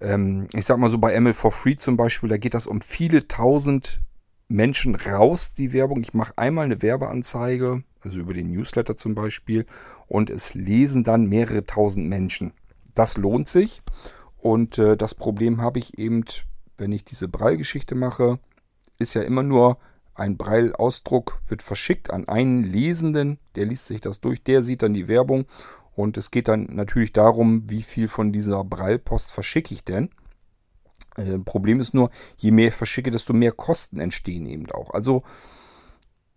Ähm, 0.00 0.46
ich 0.52 0.66
sag 0.66 0.78
mal 0.78 0.90
so 0.90 0.98
bei 0.98 1.18
ML 1.18 1.32
for 1.32 1.52
Free 1.52 1.76
zum 1.76 1.96
Beispiel, 1.96 2.28
da 2.28 2.36
geht 2.36 2.54
das 2.54 2.66
um 2.66 2.80
viele 2.80 3.28
tausend 3.28 4.00
Menschen 4.48 4.94
raus, 4.94 5.54
die 5.54 5.72
Werbung. 5.72 6.00
Ich 6.02 6.14
mache 6.14 6.36
einmal 6.36 6.64
eine 6.64 6.82
Werbeanzeige 6.82 7.84
also 8.04 8.20
über 8.20 8.34
den 8.34 8.50
Newsletter 8.50 8.96
zum 8.96 9.14
Beispiel, 9.14 9.66
und 10.08 10.30
es 10.30 10.54
lesen 10.54 11.04
dann 11.04 11.26
mehrere 11.26 11.64
tausend 11.64 12.08
Menschen. 12.08 12.52
Das 12.94 13.16
lohnt 13.16 13.48
sich. 13.48 13.82
Und 14.38 14.78
äh, 14.78 14.96
das 14.96 15.14
Problem 15.14 15.60
habe 15.60 15.78
ich 15.78 15.98
eben, 15.98 16.24
wenn 16.76 16.92
ich 16.92 17.04
diese 17.04 17.28
Breilgeschichte 17.28 17.94
mache, 17.94 18.38
ist 18.98 19.14
ja 19.14 19.22
immer 19.22 19.42
nur 19.42 19.78
ein 20.14 20.36
Breilausdruck, 20.36 21.38
wird 21.48 21.62
verschickt 21.62 22.10
an 22.10 22.28
einen 22.28 22.64
Lesenden, 22.64 23.38
der 23.54 23.66
liest 23.66 23.86
sich 23.86 24.00
das 24.00 24.20
durch, 24.20 24.42
der 24.42 24.62
sieht 24.62 24.82
dann 24.82 24.92
die 24.92 25.08
Werbung 25.08 25.46
und 25.94 26.18
es 26.18 26.30
geht 26.30 26.48
dann 26.48 26.64
natürlich 26.64 27.12
darum, 27.12 27.70
wie 27.70 27.82
viel 27.82 28.08
von 28.08 28.30
dieser 28.30 28.62
Breilpost 28.62 29.32
verschicke 29.32 29.72
ich 29.72 29.84
denn. 29.84 30.10
Äh, 31.16 31.38
Problem 31.38 31.80
ist 31.80 31.94
nur, 31.94 32.10
je 32.36 32.50
mehr 32.50 32.68
ich 32.68 32.74
verschicke, 32.74 33.10
desto 33.10 33.32
mehr 33.32 33.52
Kosten 33.52 34.00
entstehen 34.00 34.46
eben 34.46 34.70
auch. 34.70 34.90
Also 34.90 35.22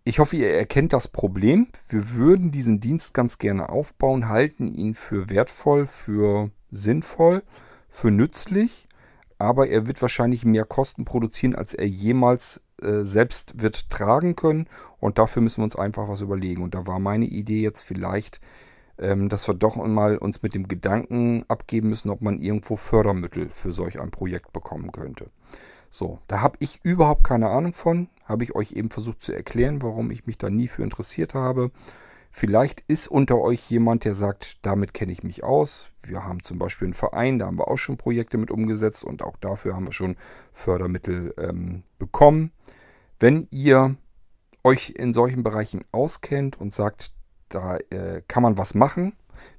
ich 0.04 0.20
hoffe, 0.20 0.36
ihr 0.36 0.54
erkennt 0.54 0.94
das 0.94 1.08
Problem. 1.08 1.68
Wir 1.90 2.14
würden 2.14 2.52
diesen 2.52 2.80
Dienst 2.80 3.14
ganz 3.14 3.40
gerne 3.40 3.70
aufbauen, 3.70 4.30
halten 4.30 4.74
ihn 4.76 4.94
für 4.94 5.30
wertvoll, 5.30 5.88
für 5.88 6.52
sinnvoll, 6.70 7.42
für 7.90 8.12
nützlich, 8.12 8.88
aber 9.40 9.68
er 9.68 9.88
wird 9.88 10.02
wahrscheinlich 10.02 10.46
mehr 10.46 10.66
Kosten 10.66 11.06
produzieren, 11.06 11.56
als 11.56 11.74
er 11.74 11.88
jemals 11.88 12.62
äh, 12.82 13.04
selbst 13.04 13.62
wird 13.62 13.90
tragen 13.90 14.36
können. 14.36 14.68
Und 15.00 15.18
dafür 15.18 15.42
müssen 15.42 15.62
wir 15.62 15.66
uns 15.66 15.76
einfach 15.76 16.08
was 16.08 16.22
überlegen. 16.22 16.62
Und 16.62 16.76
da 16.76 16.86
war 16.86 17.00
meine 17.00 17.26
Idee 17.26 17.62
jetzt 17.62 17.82
vielleicht, 17.82 18.40
ähm, 18.98 19.30
dass 19.30 19.48
wir 19.48 19.56
doch 19.56 19.76
mal 19.76 20.18
uns 20.18 20.42
mit 20.42 20.56
dem 20.56 20.68
Gedanken 20.68 21.46
abgeben 21.48 21.90
müssen, 21.90 22.10
ob 22.10 22.22
man 22.22 22.40
irgendwo 22.40 22.76
Fördermittel 22.76 23.50
für 23.50 23.74
solch 23.74 24.00
ein 24.00 24.12
Projekt 24.12 24.54
bekommen 24.54 24.92
könnte. 24.92 25.30
So, 25.90 26.20
da 26.28 26.42
habe 26.42 26.58
ich 26.60 26.80
überhaupt 26.84 27.24
keine 27.24 27.50
Ahnung 27.50 27.74
von. 27.74 28.10
Habe 28.26 28.44
ich 28.44 28.56
euch 28.56 28.74
eben 28.74 28.90
versucht 28.90 29.22
zu 29.22 29.34
erklären, 29.34 29.82
warum 29.82 30.12
ich 30.12 30.26
mich 30.26 30.38
da 30.38 30.50
nie 30.50 30.68
für 30.68 30.84
interessiert 30.84 31.34
habe. 31.34 31.72
Vielleicht 32.38 32.84
ist 32.90 33.08
unter 33.08 33.40
euch 33.40 33.70
jemand, 33.70 34.04
der 34.04 34.14
sagt, 34.14 34.58
damit 34.66 34.94
kenne 34.94 35.14
ich 35.14 35.24
mich 35.24 35.46
aus. 35.46 35.92
Wir 36.02 36.26
haben 36.26 36.44
zum 36.44 36.60
Beispiel 36.60 36.88
einen 36.88 36.94
Verein, 36.94 37.40
da 37.40 37.46
haben 37.46 37.58
wir 37.58 37.70
auch 37.70 37.78
schon 37.78 37.96
Projekte 37.96 38.38
mit 38.38 38.52
umgesetzt 38.52 39.06
und 39.06 39.24
auch 39.24 39.38
dafür 39.38 39.74
haben 39.74 39.88
wir 39.88 39.94
schon 39.94 40.18
Fördermittel 40.52 41.34
ähm, 41.38 41.84
bekommen. 41.98 42.52
Wenn 43.22 43.48
ihr 43.52 43.96
euch 44.66 44.90
in 44.90 45.14
solchen 45.14 45.44
Bereichen 45.44 45.86
auskennt 45.94 46.60
und 46.60 46.74
sagt, 46.74 47.15
da 47.50 47.78
äh, 47.90 48.22
kann 48.28 48.44
man 48.44 48.58
was 48.58 48.74
machen, 48.74 49.14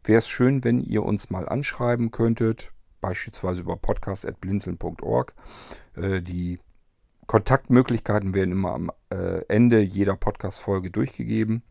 wäre 0.05 0.19
es 0.19 0.29
schön, 0.29 0.65
wenn 0.65 0.81
ihr 0.81 1.03
uns 1.05 1.31
mal 1.31 1.49
anschreiben 1.49 2.11
könntet, 2.11 2.73
beispielsweise 3.01 3.63
über 3.63 3.77
podcast.blinzeln.org. 3.77 5.35
Äh, 5.95 6.23
die 6.23 6.59
Kontaktmöglichkeiten 7.27 8.35
werden 8.35 8.53
immer 8.53 8.73
am 8.73 8.91
äh, 9.11 9.45
Ende 9.49 9.81
jeder 9.81 10.17
Podcast-Folge 10.17 10.91
durchgegeben 10.91 11.63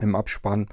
im 0.00 0.14
Abspann. 0.14 0.66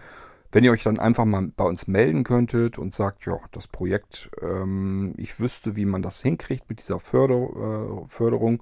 Wenn 0.52 0.64
ihr 0.64 0.72
euch 0.72 0.84
dann 0.84 1.00
einfach 1.00 1.26
mal 1.26 1.52
bei 1.56 1.64
uns 1.64 1.88
melden 1.88 2.24
könntet 2.24 2.78
und 2.78 2.94
sagt, 2.94 3.26
ja, 3.26 3.38
das 3.52 3.68
Projekt, 3.68 4.30
ähm, 4.42 5.14
ich 5.18 5.40
wüsste, 5.40 5.76
wie 5.76 5.86
man 5.86 6.04
das 6.04 6.22
hinkriegt 6.22 6.70
mit 6.70 6.80
dieser 6.80 7.00
Förder, 7.00 8.04
äh, 8.04 8.08
Förderung, 8.08 8.62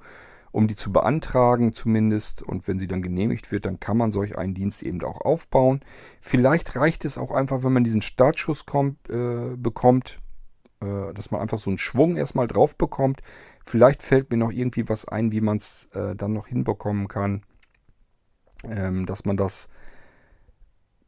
um 0.52 0.68
die 0.68 0.76
zu 0.76 0.92
beantragen 0.92 1.74
zumindest. 1.74 2.42
Und 2.42 2.68
wenn 2.68 2.80
sie 2.80 2.88
dann 2.88 3.02
genehmigt 3.02 3.52
wird, 3.52 3.66
dann 3.66 3.80
kann 3.80 3.98
man 3.98 4.12
solch 4.12 4.38
einen 4.38 4.54
Dienst 4.54 4.84
eben 4.84 5.02
auch 5.04 5.22
aufbauen. 5.22 5.82
Vielleicht 6.20 6.76
reicht 6.76 7.06
es 7.06 7.18
auch 7.18 7.32
einfach, 7.32 7.64
wenn 7.64 7.74
man 7.74 7.84
diesen 7.84 8.02
Startschuss 8.02 8.66
kommt, 8.66 9.10
äh, 9.10 9.56
bekommt, 9.58 10.20
äh, 10.82 11.14
dass 11.14 11.32
man 11.32 11.42
einfach 11.42 11.60
so 11.60 11.70
einen 11.70 11.78
Schwung 11.78 12.18
erstmal 12.18 12.48
drauf 12.48 12.76
bekommt. 12.76 13.22
Vielleicht 13.66 14.02
fällt 14.02 14.32
mir 14.32 14.38
noch 14.38 14.52
irgendwie 14.52 14.90
was 14.90 15.06
ein, 15.06 15.32
wie 15.32 15.42
man 15.42 15.58
es 15.58 15.88
äh, 15.94 16.16
dann 16.16 16.34
noch 16.34 16.48
hinbekommen 16.48 17.08
kann, 17.08 17.44
ähm, 18.64 19.06
dass 19.06 19.26
man 19.26 19.38
das 19.38 19.70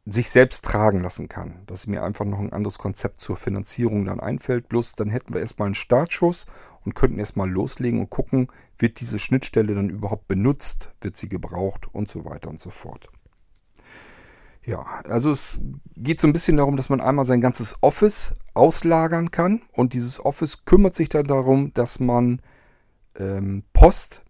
sich 0.05 0.29
selbst 0.29 0.65
tragen 0.65 1.01
lassen 1.01 1.29
kann. 1.29 1.63
Dass 1.65 1.87
mir 1.87 2.03
einfach 2.03 2.25
noch 2.25 2.39
ein 2.39 2.51
anderes 2.51 2.77
Konzept 2.77 3.21
zur 3.21 3.37
Finanzierung 3.37 4.05
dann 4.05 4.19
einfällt. 4.19 4.67
Bloß 4.67 4.95
dann 4.95 5.09
hätten 5.09 5.33
wir 5.33 5.41
erstmal 5.41 5.67
einen 5.67 5.75
Startschuss 5.75 6.45
und 6.83 6.95
könnten 6.95 7.19
erstmal 7.19 7.49
loslegen 7.49 7.99
und 8.01 8.09
gucken, 8.09 8.47
wird 8.77 8.99
diese 8.99 9.19
Schnittstelle 9.19 9.75
dann 9.75 9.89
überhaupt 9.89 10.27
benutzt, 10.27 10.91
wird 11.01 11.15
sie 11.15 11.29
gebraucht 11.29 11.87
und 11.93 12.09
so 12.09 12.25
weiter 12.25 12.49
und 12.49 12.59
so 12.59 12.69
fort. 12.69 13.09
Ja, 14.65 15.01
also 15.05 15.31
es 15.31 15.59
geht 15.95 16.21
so 16.21 16.27
ein 16.27 16.33
bisschen 16.33 16.57
darum, 16.57 16.77
dass 16.77 16.89
man 16.89 17.01
einmal 17.01 17.25
sein 17.25 17.41
ganzes 17.41 17.77
Office 17.81 18.33
auslagern 18.53 19.29
kann 19.29 19.61
und 19.73 19.93
dieses 19.93 20.23
Office 20.23 20.63
kümmert 20.63 20.95
sich 20.95 21.09
dann 21.09 21.25
darum, 21.25 21.73
dass 21.73 21.99
man 21.99 22.41
ähm, 23.17 23.63
Post 23.73 24.21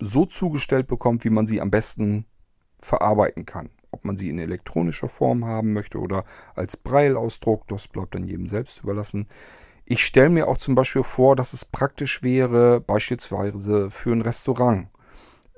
so 0.00 0.26
zugestellt 0.26 0.86
bekommt, 0.86 1.24
wie 1.24 1.30
man 1.30 1.46
sie 1.46 1.60
am 1.60 1.70
besten 1.70 2.26
verarbeiten 2.80 3.46
kann. 3.46 3.70
Ob 3.94 4.04
man 4.04 4.16
sie 4.16 4.28
in 4.28 4.40
elektronischer 4.40 5.08
Form 5.08 5.44
haben 5.44 5.72
möchte 5.72 5.98
oder 5.98 6.24
als 6.56 6.76
Breilausdruck, 6.76 7.68
das 7.68 7.86
bleibt 7.86 8.16
dann 8.16 8.24
jedem 8.24 8.48
selbst 8.48 8.82
überlassen. 8.82 9.28
Ich 9.84 10.04
stelle 10.04 10.30
mir 10.30 10.48
auch 10.48 10.58
zum 10.58 10.74
Beispiel 10.74 11.04
vor, 11.04 11.36
dass 11.36 11.52
es 11.52 11.64
praktisch 11.64 12.24
wäre, 12.24 12.80
beispielsweise 12.80 13.88
für 13.92 14.12
ein 14.12 14.22
Restaurant. 14.22 14.88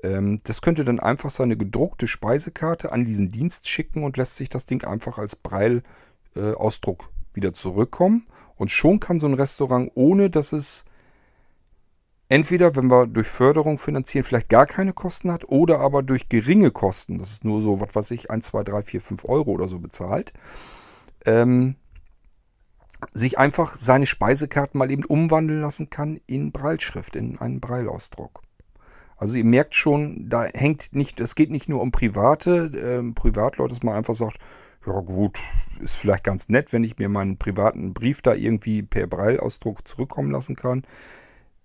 Ähm, 0.03 0.37
das 0.43 0.61
könnte 0.61 0.83
dann 0.83 0.99
einfach 0.99 1.31
seine 1.31 1.57
gedruckte 1.57 2.05
Speisekarte 2.05 2.91
an 2.91 3.05
diesen 3.05 3.31
Dienst 3.31 3.67
schicken 3.67 4.03
und 4.03 4.17
lässt 4.17 4.35
sich 4.35 4.49
das 4.49 4.67
Ding 4.67 4.83
einfach 4.83 5.17
als 5.17 5.35
Breilausdruck 5.35 7.03
äh, 7.03 7.35
wieder 7.35 7.53
zurückkommen. 7.53 8.27
Und 8.55 8.69
schon 8.69 8.99
kann 8.99 9.19
so 9.19 9.25
ein 9.25 9.33
Restaurant, 9.33 9.91
ohne 9.95 10.29
dass 10.29 10.53
es 10.53 10.85
entweder, 12.29 12.75
wenn 12.75 12.89
wir 12.89 13.07
durch 13.07 13.27
Förderung 13.27 13.77
finanzieren, 13.77 14.23
vielleicht 14.23 14.49
gar 14.49 14.65
keine 14.65 14.93
Kosten 14.93 15.31
hat 15.31 15.47
oder 15.49 15.79
aber 15.79 16.03
durch 16.03 16.29
geringe 16.29 16.71
Kosten, 16.71 17.19
das 17.19 17.31
ist 17.31 17.45
nur 17.45 17.61
so, 17.61 17.79
was 17.79 17.95
weiß 17.95 18.11
ich, 18.11 18.29
1, 18.31 18.45
2, 18.47 18.63
3, 18.63 18.81
4, 18.81 19.01
5 19.01 19.25
Euro 19.25 19.51
oder 19.51 19.67
so 19.67 19.79
bezahlt, 19.79 20.33
ähm, 21.25 21.75
sich 23.13 23.37
einfach 23.37 23.75
seine 23.75 24.05
Speisekarten 24.05 24.77
mal 24.77 24.91
eben 24.91 25.05
umwandeln 25.05 25.61
lassen 25.61 25.89
kann 25.89 26.19
in 26.25 26.51
Breilschrift, 26.51 27.15
in 27.15 27.37
einen 27.39 27.59
Breilausdruck. 27.59 28.41
Also 29.17 29.35
ihr 29.35 29.45
merkt 29.45 29.75
schon, 29.75 30.29
da 30.29 30.45
hängt 30.45 30.93
nicht, 30.93 31.19
es 31.19 31.35
geht 31.35 31.49
nicht 31.49 31.69
nur 31.69 31.81
um 31.81 31.91
private, 31.91 32.71
ähm, 32.75 33.15
Privatleute, 33.15 33.73
dass 33.73 33.83
man 33.83 33.95
einfach 33.95 34.15
sagt, 34.15 34.37
ja 34.85 34.99
gut, 35.01 35.39
ist 35.79 35.95
vielleicht 35.95 36.23
ganz 36.23 36.49
nett, 36.49 36.71
wenn 36.71 36.83
ich 36.83 36.97
mir 36.97 37.09
meinen 37.09 37.37
privaten 37.37 37.93
Brief 37.93 38.21
da 38.21 38.33
irgendwie 38.33 38.83
per 38.83 39.07
Breilausdruck 39.07 39.87
zurückkommen 39.87 40.31
lassen 40.31 40.55
kann. 40.55 40.83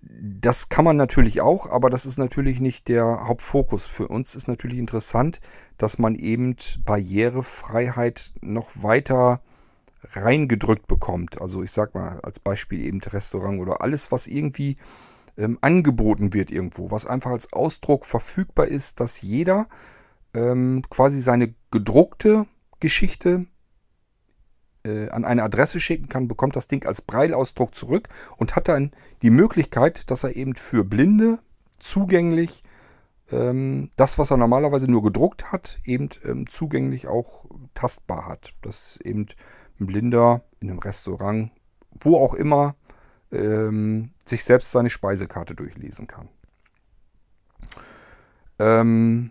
Das 0.05 0.69
kann 0.69 0.85
man 0.85 0.97
natürlich 0.97 1.41
auch, 1.41 1.71
aber 1.71 1.89
das 1.89 2.07
ist 2.07 2.19
natürlich 2.19 2.61
nicht 2.61 2.89
der 2.89 3.29
Hauptfokus. 3.29 3.87
Für 3.87 4.09
uns 4.09 4.35
ist 4.35 4.49
natürlich 4.49 4.79
interessant, 4.79 5.41
dass 5.79 5.99
man 5.99 6.17
eben 6.17 6.57
Barrierefreiheit 6.85 8.33
noch 8.41 8.71
weiter 8.83 9.43
reingedrückt 10.11 10.89
bekommt. 10.89 11.41
Also 11.41 11.63
ich 11.63 11.71
sag 11.71 11.95
mal 11.95 12.21
als 12.23 12.41
Beispiel 12.41 12.85
eben 12.85 13.01
Restaurant 13.01 13.61
oder 13.61 13.81
alles, 13.81 14.11
was 14.11 14.27
irgendwie 14.27 14.77
ähm, 15.37 15.59
angeboten 15.61 16.35
wird 16.35 16.51
irgendwo, 16.51 16.91
was 16.91 17.07
einfach 17.07 17.31
als 17.31 17.53
Ausdruck 17.53 18.05
verfügbar 18.05 18.67
ist, 18.67 18.99
dass 18.99 19.23
jeder 19.23 19.69
ähm, 20.35 20.83
quasi 20.91 21.21
seine 21.21 21.55
gedruckte 21.71 22.47
Geschichte 22.81 23.47
äh, 24.85 25.09
an 25.11 25.25
eine 25.25 25.43
Adresse 25.43 25.81
schicken 25.81 26.09
kann, 26.09 26.29
bekommt 26.29 26.57
das 26.57 26.67
Ding 26.67 26.87
als 26.87 27.03
Breilausdruck 27.03 27.75
zurück 27.75 28.09
und 28.37 28.57
hat 28.57 28.69
dann 28.69 28.93
die 29.23 29.31
Möglichkeit, 29.31 30.11
dass 30.11 30.25
er 30.25 30.37
eben 30.37 30.55
für 30.55 30.85
Blinde 30.85 31.39
zugänglich 31.79 32.63
ähm, 33.31 33.91
das, 33.97 34.19
was 34.19 34.31
er 34.31 34.37
normalerweise 34.37 34.91
nur 34.91 35.03
gedruckt 35.03 35.53
hat, 35.53 35.79
eben 35.85 36.09
ähm, 36.25 36.49
zugänglich 36.49 37.07
auch 37.09 37.47
tastbar 37.75 38.27
hat. 38.27 38.55
Dass 38.63 38.99
eben 39.03 39.27
ein 39.81 39.87
Blinder 39.87 40.43
in 40.61 40.71
einem 40.71 40.79
Restaurant, 40.79 41.51
wo 42.01 42.19
auch 42.19 42.35
immer, 42.35 42.77
ähm, 43.33 44.11
sich 44.25 44.45
selbst 44.45 44.73
seine 44.73 44.91
Speisekarte 44.91 45.55
durchlesen 45.55 46.07
kann. 46.07 46.29
Ähm, 48.59 49.31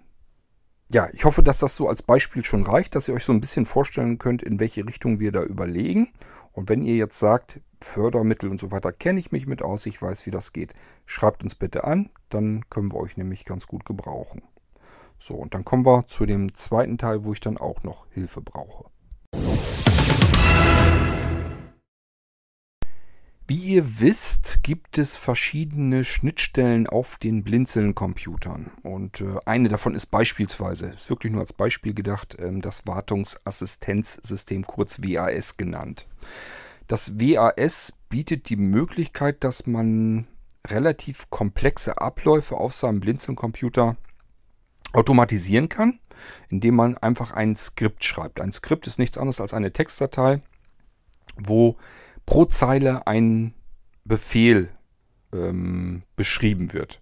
ja, 0.94 1.08
ich 1.14 1.26
hoffe, 1.26 1.42
dass 1.42 1.60
das 1.60 1.76
so 1.76 1.88
als 1.88 2.04
Beispiel 2.04 2.44
schon 2.44 2.64
reicht, 2.64 2.96
dass 2.96 3.08
ihr 3.08 3.14
euch 3.14 3.24
so 3.24 3.32
ein 3.32 3.42
bisschen 3.42 3.66
vorstellen 3.66 4.18
könnt, 4.18 4.44
in 4.44 4.60
welche 4.60 4.86
Richtung 4.86 5.20
wir 5.20 5.32
da 5.32 5.42
überlegen. 5.44 6.10
Und 6.52 6.68
wenn 6.70 6.84
ihr 6.84 6.96
jetzt 6.96 7.18
sagt, 7.18 7.62
Fördermittel 7.82 8.50
und 8.50 8.60
so 8.60 8.72
weiter, 8.72 8.92
kenne 8.92 9.20
ich 9.20 9.32
mich 9.32 9.48
mit 9.48 9.62
aus, 9.62 9.86
ich 9.86 10.02
weiß, 10.02 10.26
wie 10.26 10.32
das 10.32 10.52
geht, 10.52 10.74
schreibt 11.06 11.44
uns 11.44 11.56
bitte 11.56 11.86
an, 11.86 12.10
dann 12.30 12.70
können 12.70 12.92
wir 12.92 13.00
euch 13.00 13.16
nämlich 13.16 13.46
ganz 13.46 13.68
gut 13.68 13.86
gebrauchen. 13.86 14.42
So, 15.18 15.36
und 15.36 15.54
dann 15.54 15.64
kommen 15.64 15.86
wir 15.86 16.08
zu 16.08 16.26
dem 16.26 16.54
zweiten 16.54 16.98
Teil, 16.98 17.24
wo 17.24 17.34
ich 17.34 17.40
dann 17.40 17.58
auch 17.58 17.84
noch 17.84 18.08
Hilfe 18.12 18.42
brauche. 18.42 18.86
Wie 23.52 23.74
ihr 23.74 24.00
wisst, 24.00 24.64
gibt 24.64 24.98
es 24.98 25.18
verschiedene 25.18 26.06
Schnittstellen 26.06 26.88
auf 26.88 27.18
den 27.18 27.44
Blinzeln-Computern. 27.44 28.72
Und 28.82 29.20
äh, 29.20 29.40
eine 29.46 29.68
davon 29.68 29.94
ist 29.94 30.06
beispielsweise, 30.06 30.88
ist 30.92 31.10
wirklich 31.10 31.34
nur 31.34 31.42
als 31.42 31.52
Beispiel 31.52 31.94
gedacht, 31.94 32.38
ähm, 32.40 32.62
das 32.62 32.88
Wartungsassistenzsystem, 32.88 34.66
kurz 34.66 35.02
WAS 35.02 35.58
genannt. 35.58 36.08
Das 36.88 37.20
WAS 37.20 37.92
bietet 38.08 38.48
die 38.48 38.56
Möglichkeit, 38.56 39.44
dass 39.44 39.68
man 39.68 40.28
relativ 40.66 41.30
komplexe 41.30 41.98
Abläufe 41.98 42.56
auf 42.56 42.74
seinem 42.74 43.02
Blinzeln-Computer 43.02 43.98
automatisieren 44.94 45.68
kann, 45.68 46.00
indem 46.48 46.76
man 46.76 46.98
einfach 46.98 47.32
ein 47.32 47.58
Skript 47.58 48.06
schreibt. 48.06 48.40
Ein 48.40 48.54
Skript 48.54 48.88
ist 48.88 48.98
nichts 48.98 49.18
anderes 49.18 49.42
als 49.42 49.54
eine 49.54 49.74
Textdatei, 49.74 50.42
wo 51.36 51.76
pro 52.26 52.46
Zeile 52.46 53.08
ein 53.08 53.54
Befehl 54.04 54.70
ähm, 55.34 56.04
beschrieben 56.16 56.74
wird. 56.74 57.02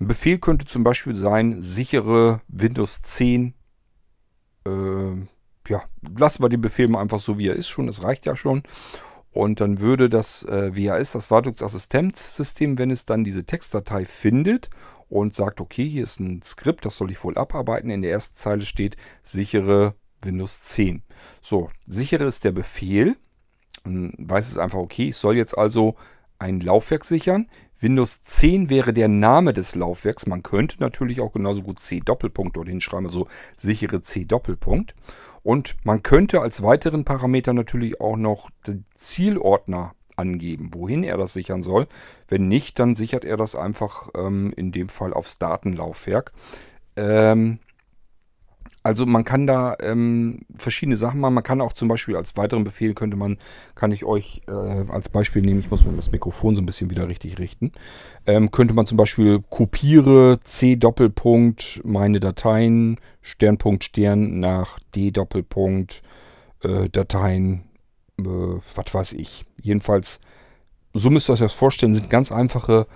Ein 0.00 0.08
Befehl 0.08 0.38
könnte 0.38 0.66
zum 0.66 0.84
Beispiel 0.84 1.14
sein, 1.14 1.62
sichere 1.62 2.40
Windows 2.48 3.02
10. 3.02 3.54
Äh, 4.66 4.70
ja, 5.68 5.82
lassen 6.18 6.42
wir 6.42 6.48
den 6.48 6.60
Befehl 6.60 6.88
mal 6.88 7.00
einfach 7.00 7.20
so, 7.20 7.38
wie 7.38 7.48
er 7.48 7.54
ist 7.54 7.68
schon. 7.68 7.86
Das 7.86 8.02
reicht 8.02 8.26
ja 8.26 8.36
schon. 8.36 8.64
Und 9.30 9.60
dann 9.60 9.80
würde 9.80 10.08
das 10.08 10.44
äh, 10.44 10.76
WAS, 10.76 11.12
das 11.12 11.30
Wartungsassistenzsystem, 11.30 12.78
wenn 12.78 12.90
es 12.90 13.04
dann 13.04 13.24
diese 13.24 13.44
Textdatei 13.44 14.04
findet 14.04 14.70
und 15.08 15.34
sagt, 15.34 15.60
okay, 15.60 15.88
hier 15.88 16.04
ist 16.04 16.20
ein 16.20 16.42
Skript, 16.42 16.84
das 16.84 16.96
soll 16.96 17.10
ich 17.10 17.22
wohl 17.24 17.36
abarbeiten. 17.36 17.90
In 17.90 18.02
der 18.02 18.12
ersten 18.12 18.36
Zeile 18.36 18.62
steht 18.62 18.96
sichere 19.22 19.94
Windows 20.22 20.62
10. 20.64 21.02
So, 21.40 21.70
sichere 21.86 22.24
ist 22.24 22.44
der 22.44 22.52
Befehl. 22.52 23.16
Weiß 23.84 24.50
es 24.50 24.58
einfach, 24.58 24.78
okay, 24.78 25.08
ich 25.08 25.16
soll 25.16 25.36
jetzt 25.36 25.56
also 25.56 25.96
ein 26.38 26.60
Laufwerk 26.60 27.04
sichern. 27.04 27.48
Windows 27.80 28.22
10 28.22 28.70
wäre 28.70 28.92
der 28.92 29.08
Name 29.08 29.52
des 29.52 29.74
Laufwerks. 29.74 30.26
Man 30.26 30.42
könnte 30.42 30.76
natürlich 30.80 31.20
auch 31.20 31.32
genauso 31.32 31.62
gut 31.62 31.80
C 31.80 32.00
Doppelpunkt 32.00 32.56
dort 32.56 32.68
hinschreiben, 32.68 33.06
also 33.06 33.26
sichere 33.56 34.00
C 34.00 34.24
Doppelpunkt. 34.24 34.94
Und 35.42 35.76
man 35.84 36.02
könnte 36.02 36.40
als 36.40 36.62
weiteren 36.62 37.04
Parameter 37.04 37.52
natürlich 37.52 38.00
auch 38.00 38.16
noch 38.16 38.48
den 38.66 38.86
Zielordner 38.94 39.94
angeben, 40.16 40.70
wohin 40.72 41.04
er 41.04 41.18
das 41.18 41.34
sichern 41.34 41.62
soll. 41.62 41.86
Wenn 42.28 42.48
nicht, 42.48 42.78
dann 42.78 42.94
sichert 42.94 43.24
er 43.24 43.36
das 43.36 43.54
einfach 43.54 44.08
ähm, 44.16 44.52
in 44.56 44.72
dem 44.72 44.88
Fall 44.88 45.12
aufs 45.12 45.38
Datenlaufwerk. 45.38 46.32
Ähm, 46.96 47.58
also 48.84 49.06
man 49.06 49.24
kann 49.24 49.46
da 49.46 49.76
ähm, 49.80 50.40
verschiedene 50.56 50.98
Sachen 50.98 51.18
machen. 51.18 51.32
Man 51.32 51.42
kann 51.42 51.62
auch 51.62 51.72
zum 51.72 51.88
Beispiel 51.88 52.16
als 52.16 52.36
weiteren 52.36 52.64
Befehl 52.64 52.92
könnte 52.92 53.16
man, 53.16 53.38
kann 53.74 53.92
ich 53.92 54.04
euch 54.04 54.42
äh, 54.46 54.52
als 54.52 55.08
Beispiel 55.08 55.40
nehmen, 55.40 55.58
ich 55.58 55.70
muss 55.70 55.84
mir 55.84 55.92
das 55.92 56.12
Mikrofon 56.12 56.54
so 56.54 56.60
ein 56.60 56.66
bisschen 56.66 56.90
wieder 56.90 57.08
richtig 57.08 57.38
richten. 57.38 57.72
Ähm, 58.26 58.50
könnte 58.50 58.74
man 58.74 58.86
zum 58.86 58.98
Beispiel 58.98 59.42
kopiere 59.48 60.38
C 60.44 60.76
Doppelpunkt 60.76 61.80
meine 61.82 62.20
Dateien 62.20 63.00
Sternpunkt 63.22 63.84
Stern 63.84 64.38
nach 64.38 64.78
D 64.94 65.10
Doppelpunkt 65.10 66.02
äh, 66.62 66.90
Dateien, 66.90 67.64
äh, 68.20 68.24
was 68.24 68.92
weiß 68.92 69.12
ich. 69.14 69.46
Jedenfalls, 69.62 70.20
so 70.92 71.08
müsst 71.08 71.30
ihr 71.30 71.32
euch 71.32 71.40
das 71.40 71.54
vorstellen, 71.54 71.94
sind 71.94 72.10
ganz 72.10 72.30
einfache 72.30 72.86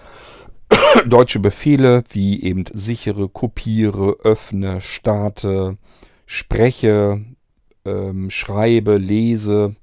deutsche 1.06 1.40
Befehle 1.40 2.04
wie 2.10 2.42
eben 2.42 2.64
sichere, 2.72 3.28
kopiere, 3.28 4.16
öffne, 4.22 4.80
starte, 4.80 5.78
spreche, 6.26 7.24
ähm, 7.84 8.30
schreibe, 8.30 8.96
lese. 8.96 9.76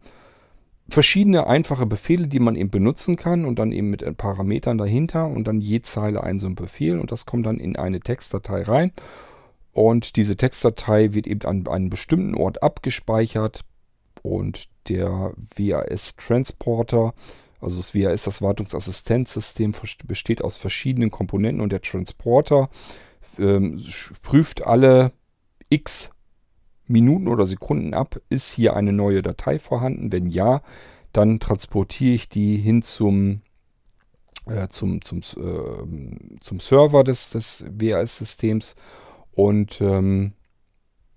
Verschiedene 0.87 1.47
einfache 1.47 1.87
Befehle, 1.87 2.27
die 2.27 2.39
man 2.39 2.55
eben 2.55 2.69
benutzen 2.69 3.15
kann 3.15 3.45
und 3.45 3.57
dann 3.57 3.71
eben 3.71 3.89
mit 3.89 4.17
Parametern 4.17 4.77
dahinter 4.77 5.27
und 5.27 5.47
dann 5.47 5.59
je 5.59 5.81
Zeile 5.81 6.23
ein 6.23 6.39
so 6.39 6.47
ein 6.47 6.55
Befehl 6.55 6.99
und 6.99 7.11
das 7.11 7.25
kommt 7.25 7.47
dann 7.47 7.59
in 7.59 7.75
eine 7.75 7.99
Textdatei 7.99 8.63
rein. 8.63 8.91
Und 9.73 10.15
diese 10.15 10.37
Textdatei 10.37 11.13
wird 11.13 11.27
eben 11.27 11.41
an 11.41 11.67
einem 11.67 11.89
bestimmten 11.89 12.35
Ort 12.35 12.61
abgespeichert 12.61 13.65
und 14.21 14.69
der 14.87 15.33
WAS-Transporter 15.57 17.13
also 17.65 17.77
das 17.77 17.91
VHS, 17.91 18.23
das 18.23 18.41
Wartungsassistenzsystem, 18.41 19.73
besteht 20.05 20.41
aus 20.41 20.55
verschiedenen 20.55 21.11
Komponenten 21.11 21.61
und 21.61 21.71
der 21.71 21.81
Transporter 21.81 22.69
ähm, 23.37 23.83
prüft 24.21 24.65
alle 24.65 25.11
x 25.69 26.11
Minuten 26.87 27.27
oder 27.27 27.45
Sekunden 27.47 27.93
ab, 27.93 28.21
ist 28.29 28.53
hier 28.53 28.75
eine 28.75 28.93
neue 28.93 29.21
Datei 29.21 29.59
vorhanden. 29.59 30.11
Wenn 30.11 30.27
ja, 30.27 30.61
dann 31.11 31.39
transportiere 31.39 32.13
ich 32.13 32.29
die 32.29 32.57
hin 32.57 32.81
zum, 32.83 33.41
äh, 34.45 34.67
zum, 34.67 35.01
zum, 35.01 35.19
äh, 35.19 36.39
zum 36.39 36.59
Server 36.59 37.03
des, 37.03 37.29
des 37.31 37.65
WAS-Systems 37.67 38.75
und 39.31 39.81
ähm, 39.81 40.33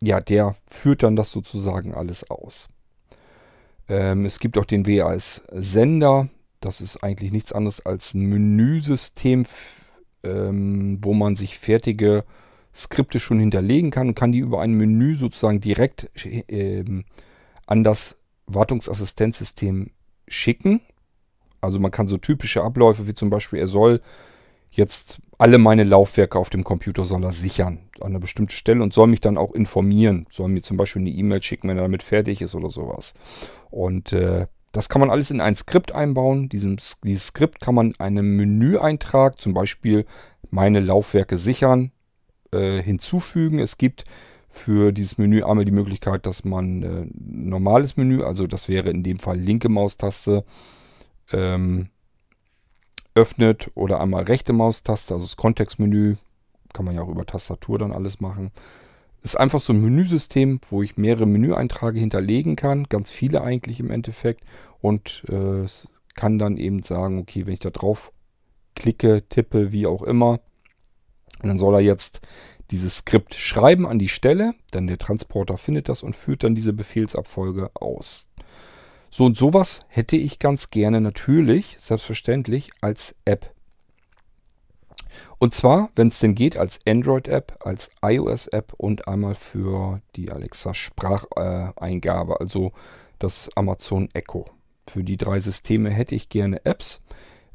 ja, 0.00 0.20
der 0.20 0.56
führt 0.66 1.02
dann 1.02 1.16
das 1.16 1.30
sozusagen 1.30 1.92
alles 1.92 2.30
aus. 2.30 2.68
Ähm, 3.88 4.24
es 4.24 4.38
gibt 4.38 4.56
auch 4.58 4.64
den 4.64 4.86
WAS-Sender. 4.86 6.28
Das 6.60 6.80
ist 6.80 7.02
eigentlich 7.04 7.32
nichts 7.32 7.52
anderes 7.52 7.84
als 7.84 8.14
ein 8.14 8.26
Menüsystem, 8.26 9.46
ähm, 10.24 10.98
wo 11.02 11.14
man 11.14 11.36
sich 11.36 11.58
fertige 11.58 12.24
Skripte 12.74 13.20
schon 13.20 13.38
hinterlegen 13.40 13.90
kann 13.90 14.08
und 14.08 14.14
kann 14.14 14.32
die 14.32 14.38
über 14.38 14.60
ein 14.60 14.72
Menü 14.72 15.16
sozusagen 15.16 15.60
direkt 15.60 16.10
ähm, 16.48 17.04
an 17.66 17.84
das 17.84 18.16
Wartungsassistenzsystem 18.46 19.90
schicken. 20.26 20.80
Also 21.60 21.80
man 21.80 21.90
kann 21.90 22.08
so 22.08 22.18
typische 22.18 22.62
Abläufe 22.62 23.06
wie 23.06 23.14
zum 23.14 23.30
Beispiel, 23.30 23.58
er 23.58 23.66
soll 23.66 24.00
jetzt 24.70 25.20
alle 25.38 25.58
meine 25.58 25.84
Laufwerke 25.84 26.38
auf 26.38 26.50
dem 26.50 26.64
Computer 26.64 27.04
soll 27.04 27.24
er 27.24 27.32
sichern 27.32 27.78
an 28.00 28.08
einer 28.08 28.20
bestimmten 28.20 28.52
Stelle 28.52 28.82
und 28.82 28.92
soll 28.92 29.06
mich 29.06 29.20
dann 29.20 29.38
auch 29.38 29.52
informieren. 29.52 30.26
Soll 30.30 30.48
mir 30.48 30.62
zum 30.62 30.76
Beispiel 30.76 31.02
eine 31.02 31.10
E-Mail 31.10 31.42
schicken, 31.42 31.68
wenn 31.68 31.78
er 31.78 31.84
damit 31.84 32.02
fertig 32.02 32.42
ist 32.42 32.54
oder 32.54 32.70
sowas. 32.70 33.14
Und 33.70 34.12
äh, 34.12 34.46
das 34.72 34.88
kann 34.88 35.00
man 35.00 35.10
alles 35.10 35.30
in 35.30 35.40
ein 35.40 35.56
Skript 35.56 35.92
einbauen. 35.92 36.48
Diesem, 36.48 36.76
dieses 37.02 37.28
Skript 37.28 37.60
kann 37.60 37.74
man 37.74 37.94
einem 37.98 38.36
Menüeintrag, 38.36 39.40
zum 39.40 39.54
Beispiel 39.54 40.04
meine 40.50 40.80
Laufwerke 40.80 41.38
sichern, 41.38 41.92
äh, 42.52 42.82
hinzufügen. 42.82 43.58
Es 43.58 43.78
gibt 43.78 44.04
für 44.50 44.92
dieses 44.92 45.18
Menü 45.18 45.42
einmal 45.42 45.64
die 45.64 45.72
Möglichkeit, 45.72 46.26
dass 46.26 46.44
man 46.44 46.82
äh, 46.82 47.06
normales 47.14 47.96
Menü, 47.96 48.22
also 48.22 48.46
das 48.46 48.68
wäre 48.68 48.90
in 48.90 49.02
dem 49.02 49.18
Fall 49.18 49.38
linke 49.38 49.68
Maustaste, 49.68 50.44
ähm, 51.32 51.88
öffnet 53.14 53.70
oder 53.74 54.00
einmal 54.00 54.24
rechte 54.24 54.52
Maustaste, 54.52 55.14
also 55.14 55.26
das 55.26 55.36
Kontextmenü, 55.36 56.16
kann 56.72 56.84
man 56.84 56.94
ja 56.94 57.02
auch 57.02 57.08
über 57.08 57.26
Tastatur 57.26 57.78
dann 57.78 57.92
alles 57.92 58.20
machen. 58.20 58.50
Ist 59.22 59.38
einfach 59.38 59.60
so 59.60 59.72
ein 59.72 59.82
Menüsystem, 59.82 60.60
wo 60.70 60.82
ich 60.82 60.96
mehrere 60.96 61.26
Menüeinträge 61.26 61.98
hinterlegen 61.98 62.56
kann, 62.56 62.84
ganz 62.84 63.10
viele 63.10 63.42
eigentlich 63.42 63.80
im 63.80 63.90
Endeffekt 63.90 64.44
und 64.80 65.24
äh, 65.28 65.66
kann 66.14 66.38
dann 66.38 66.56
eben 66.56 66.82
sagen, 66.82 67.18
okay, 67.18 67.46
wenn 67.46 67.54
ich 67.54 67.60
da 67.60 67.70
drauf 67.70 68.12
klicke, 68.74 69.24
tippe, 69.28 69.72
wie 69.72 69.86
auch 69.86 70.02
immer, 70.02 70.40
dann 71.42 71.58
soll 71.58 71.74
er 71.74 71.80
jetzt 71.80 72.20
dieses 72.70 72.98
Skript 72.98 73.34
schreiben 73.34 73.86
an 73.86 73.98
die 73.98 74.08
Stelle, 74.08 74.54
dann 74.70 74.86
der 74.86 74.98
Transporter 74.98 75.56
findet 75.56 75.88
das 75.88 76.02
und 76.02 76.16
führt 76.16 76.44
dann 76.44 76.54
diese 76.54 76.72
Befehlsabfolge 76.72 77.70
aus. 77.74 78.28
So 79.10 79.24
und 79.24 79.38
sowas 79.38 79.84
hätte 79.88 80.16
ich 80.16 80.38
ganz 80.38 80.70
gerne 80.70 81.00
natürlich, 81.00 81.76
selbstverständlich, 81.78 82.70
als 82.80 83.14
App. 83.24 83.54
Und 85.38 85.54
zwar, 85.54 85.90
wenn 85.96 86.08
es 86.08 86.18
denn 86.18 86.34
geht, 86.34 86.56
als 86.56 86.80
Android-App, 86.86 87.58
als 87.60 87.90
iOS-App 88.02 88.72
und 88.76 89.08
einmal 89.08 89.34
für 89.34 90.00
die 90.16 90.30
Alexa 90.30 90.74
Spracheingabe, 90.74 92.32
äh, 92.34 92.36
also 92.38 92.72
das 93.18 93.50
Amazon 93.54 94.08
Echo. 94.14 94.46
Für 94.88 95.04
die 95.04 95.16
drei 95.16 95.40
Systeme 95.40 95.90
hätte 95.90 96.14
ich 96.14 96.28
gerne 96.28 96.64
Apps, 96.64 97.02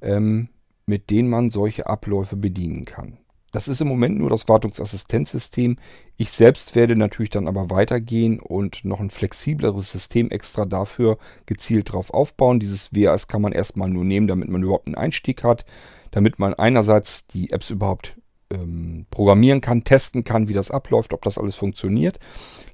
ähm, 0.01 0.49
mit 0.85 1.09
denen 1.09 1.29
man 1.29 1.49
solche 1.49 1.87
Abläufe 1.87 2.35
bedienen 2.35 2.85
kann. 2.85 3.17
Das 3.53 3.67
ist 3.67 3.81
im 3.81 3.87
Moment 3.87 4.17
nur 4.17 4.31
das 4.31 4.47
Wartungsassistenzsystem. 4.47 5.77
Ich 6.17 6.31
selbst 6.31 6.73
werde 6.73 6.95
natürlich 6.95 7.29
dann 7.29 7.47
aber 7.47 7.69
weitergehen 7.69 8.39
und 8.39 8.83
noch 8.83 8.99
ein 8.99 9.11
flexibleres 9.11 9.91
System 9.91 10.31
extra 10.31 10.65
dafür 10.65 11.19
gezielt 11.45 11.93
drauf 11.93 12.11
aufbauen. 12.11 12.59
Dieses 12.59 12.93
WAS 12.93 13.27
kann 13.27 13.43
man 13.43 13.51
erstmal 13.51 13.89
nur 13.89 14.05
nehmen, 14.05 14.27
damit 14.27 14.49
man 14.49 14.63
überhaupt 14.63 14.87
einen 14.87 14.95
Einstieg 14.95 15.43
hat, 15.43 15.65
damit 16.13 16.37
man 16.37 16.53
einerseits 16.53 17.25
die 17.25 17.51
Apps 17.51 17.71
überhaupt 17.71 18.15
ähm, 18.51 19.07
programmieren 19.09 19.61
kann, 19.61 19.83
testen 19.83 20.23
kann, 20.23 20.47
wie 20.47 20.53
das 20.53 20.69
abläuft, 20.69 21.11
ob 21.11 21.23
das 21.23 21.37
alles 21.37 21.55
funktioniert. 21.55 22.19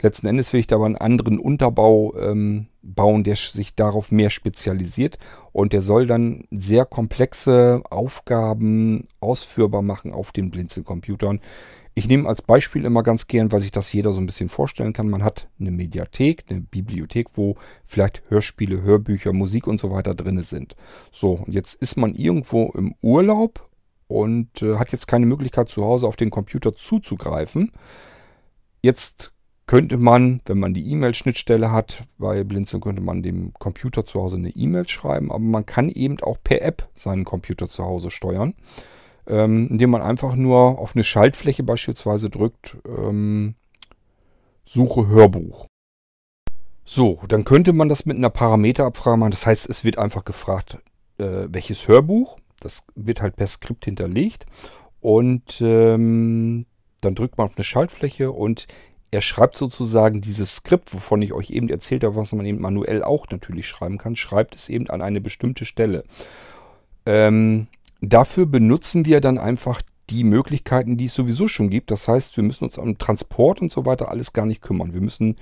Letzten 0.02 0.28
Endes 0.28 0.52
will 0.52 0.60
ich 0.60 0.68
da 0.68 0.76
aber 0.76 0.86
einen 0.86 0.98
anderen 0.98 1.40
Unterbau 1.40 2.16
ähm, 2.18 2.68
bauen, 2.82 3.24
der 3.24 3.38
sich 3.38 3.76
darauf 3.76 4.12
mehr 4.12 4.30
spezialisiert 4.30 5.18
und 5.54 5.72
der 5.72 5.82
soll 5.82 6.06
dann 6.06 6.46
sehr 6.52 6.86
komplexe 6.86 7.82
Aufgaben 7.90 9.06
ausführbar 9.22 9.82
machen 9.82 10.14
auf 10.14 10.32
den 10.32 10.52
Blinzelcomputern. 10.52 11.40
Ich 12.00 12.08
nehme 12.08 12.30
als 12.30 12.42
Beispiel 12.42 12.86
immer 12.86 13.04
ganz 13.04 13.28
gern, 13.28 13.52
weil 13.52 13.60
sich 13.60 13.74
das 13.74 13.92
jeder 13.92 14.14
so 14.14 14.22
ein 14.22 14.26
bisschen 14.26 14.48
vorstellen 14.48 14.94
kann. 14.94 15.10
Man 15.10 15.22
hat 15.22 15.50
eine 15.60 15.70
Mediathek, 15.70 16.46
eine 16.50 16.62
Bibliothek, 16.62 17.28
wo 17.34 17.58
vielleicht 17.84 18.24
Hörspiele, 18.30 18.82
Hörbücher, 18.84 19.34
Musik 19.34 19.68
und 19.68 19.82
so 19.82 19.92
weiter 19.92 20.16
drin 20.16 20.42
sind. 20.42 20.78
So, 21.12 21.34
und 21.34 21.52
jetzt 21.52 21.74
ist 21.74 21.98
man 21.98 22.16
irgendwo 22.16 22.68
im 22.70 22.96
Urlaub 23.02 23.70
und 24.08 24.62
äh, 24.62 24.78
hat 24.78 24.94
jetzt 24.94 25.10
keine 25.10 25.26
Möglichkeit 25.26 25.68
zu 25.68 25.84
Hause 25.84 26.08
auf 26.08 26.16
den 26.16 26.30
Computer 26.30 26.74
zuzugreifen. 26.74 27.74
Jetzt 28.82 29.34
könnte 29.68 29.98
man, 29.98 30.40
wenn 30.46 30.58
man 30.58 30.74
die 30.74 30.90
E-Mail-Schnittstelle 30.92 31.70
hat, 31.70 32.06
bei 32.18 32.46
Blinzeln 32.46 32.80
könnte 32.80 33.02
man 33.02 33.24
dem 33.24 33.52
Computer 33.56 34.06
zu 34.06 34.22
Hause 34.22 34.38
eine 34.38 34.52
E-Mail 34.52 34.88
schreiben, 34.88 35.34
aber 35.34 35.44
man 35.44 35.66
kann 35.66 35.90
eben 35.90 36.18
auch 36.22 36.38
per 36.42 36.62
App 36.62 36.88
seinen 36.96 37.26
Computer 37.26 37.68
zu 37.68 37.84
Hause 37.84 38.10
steuern. 38.10 38.54
Ähm, 39.30 39.68
indem 39.70 39.92
man 39.92 40.02
einfach 40.02 40.36
nur 40.36 40.80
auf 40.80 40.96
eine 40.96 41.04
Schaltfläche 41.04 41.64
beispielsweise 41.64 42.30
drückt, 42.30 42.78
ähm, 42.86 43.56
Suche 44.66 45.08
Hörbuch. 45.08 45.66
So, 46.86 47.20
dann 47.28 47.44
könnte 47.44 47.74
man 47.74 47.90
das 47.90 48.06
mit 48.06 48.18
einer 48.18 48.30
Parameterabfrage 48.30 49.18
machen. 49.18 49.32
Das 49.32 49.46
heißt, 49.46 49.70
es 49.70 49.84
wird 49.84 49.98
einfach 49.98 50.26
gefragt, 50.26 50.80
äh, 51.18 51.48
welches 51.50 51.88
Hörbuch. 51.88 52.38
Das 52.60 52.84
wird 52.96 53.22
halt 53.22 53.36
per 53.36 53.48
Skript 53.48 53.86
hinterlegt. 53.86 54.46
Und 55.00 55.62
ähm, 55.62 56.66
dann 57.02 57.16
drückt 57.16 57.38
man 57.38 57.48
auf 57.48 57.56
eine 57.56 57.64
Schaltfläche 57.64 58.32
und 58.32 58.68
er 59.12 59.22
schreibt 59.22 59.58
sozusagen 59.58 60.22
dieses 60.22 60.58
Skript, 60.58 60.94
wovon 60.94 61.22
ich 61.22 61.34
euch 61.34 61.50
eben 61.50 61.70
erzählt 61.70 62.04
habe, 62.04 62.16
was 62.16 62.32
man 62.34 62.46
eben 62.46 62.62
manuell 62.62 63.04
auch 63.04 63.28
natürlich 63.30 63.68
schreiben 63.68 63.98
kann, 63.98 64.16
schreibt 64.16 64.56
es 64.56 64.70
eben 64.70 64.90
an 64.90 65.02
eine 65.02 65.22
bestimmte 65.22 65.66
Stelle. 65.66 66.04
Ähm, 67.06 67.68
dafür 68.02 68.46
benutzen 68.46 69.06
wir 69.06 69.22
dann 69.22 69.38
einfach 69.38 69.82
die 70.10 70.24
Möglichkeiten, 70.24 70.98
die 70.98 71.06
es 71.06 71.14
sowieso 71.14 71.48
schon 71.48 71.70
gibt. 71.70 71.92
Das 71.92 72.08
heißt, 72.08 72.36
wir 72.38 72.44
müssen 72.44 72.66
uns 72.66 72.80
am 72.80 72.98
Transport 72.98 73.62
und 73.62 73.72
so 73.72 73.86
weiter 73.86 74.10
alles 74.10 74.34
gar 74.34 74.46
nicht 74.46 74.62
kümmern. 74.62 74.94
Wir 74.94 75.02
müssen 75.02 75.36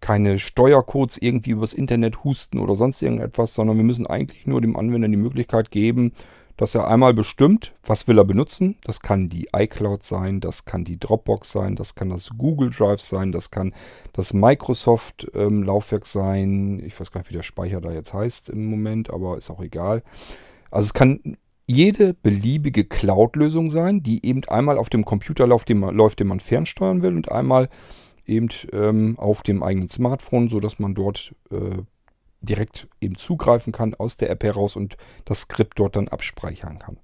keine 0.00 0.38
Steuercodes 0.38 1.18
irgendwie 1.18 1.52
übers 1.52 1.72
Internet 1.72 2.24
husten 2.24 2.58
oder 2.58 2.76
sonst 2.76 3.02
irgendetwas, 3.02 3.54
sondern 3.54 3.76
wir 3.76 3.84
müssen 3.84 4.06
eigentlich 4.06 4.46
nur 4.46 4.60
dem 4.60 4.76
Anwender 4.76 5.08
die 5.08 5.16
Möglichkeit 5.16 5.70
geben, 5.70 6.12
dass 6.56 6.74
er 6.74 6.86
einmal 6.86 7.14
bestimmt, 7.14 7.74
was 7.82 8.06
will 8.06 8.18
er 8.18 8.24
benutzen. 8.24 8.76
Das 8.84 9.00
kann 9.00 9.28
die 9.28 9.48
iCloud 9.56 10.02
sein, 10.02 10.40
das 10.40 10.66
kann 10.66 10.84
die 10.84 11.00
Dropbox 11.00 11.50
sein, 11.50 11.74
das 11.74 11.94
kann 11.94 12.10
das 12.10 12.30
Google 12.36 12.70
Drive 12.70 13.00
sein, 13.00 13.32
das 13.32 13.50
kann 13.50 13.72
das 14.12 14.34
Microsoft-Laufwerk 14.34 16.02
ähm, 16.02 16.06
sein. 16.06 16.82
Ich 16.84 17.00
weiß 17.00 17.10
gar 17.10 17.22
nicht, 17.22 17.30
wie 17.30 17.36
der 17.36 17.42
Speicher 17.42 17.80
da 17.80 17.90
jetzt 17.90 18.12
heißt 18.12 18.50
im 18.50 18.66
Moment, 18.66 19.10
aber 19.10 19.38
ist 19.38 19.50
auch 19.50 19.62
egal. 19.62 20.02
Also 20.70 20.86
es 20.86 20.94
kann 20.94 21.36
jede 21.66 22.14
beliebige 22.14 22.84
Cloud-Lösung 22.84 23.70
sein, 23.70 24.02
die 24.02 24.24
eben 24.26 24.44
einmal 24.44 24.78
auf 24.78 24.90
dem 24.90 25.04
Computer 25.04 25.46
läuft, 25.46 25.68
den 25.68 25.78
man, 25.78 25.94
läuft, 25.94 26.20
den 26.20 26.28
man 26.28 26.40
fernsteuern 26.40 27.02
will 27.02 27.16
und 27.16 27.30
einmal 27.30 27.68
eben 28.26 28.48
ähm, 28.72 29.18
auf 29.18 29.42
dem 29.42 29.62
eigenen 29.62 29.88
Smartphone, 29.88 30.48
sodass 30.48 30.78
man 30.78 30.94
dort 30.94 31.34
äh, 31.50 31.82
direkt 32.40 32.88
eben 33.00 33.16
zugreifen 33.16 33.72
kann 33.72 33.94
aus 33.94 34.16
der 34.16 34.30
App 34.30 34.44
heraus 34.44 34.76
und 34.76 34.96
das 35.24 35.42
Skript 35.42 35.78
dort 35.78 35.96
dann 35.96 36.08
abspeichern 36.08 36.78
kann. 36.78 36.98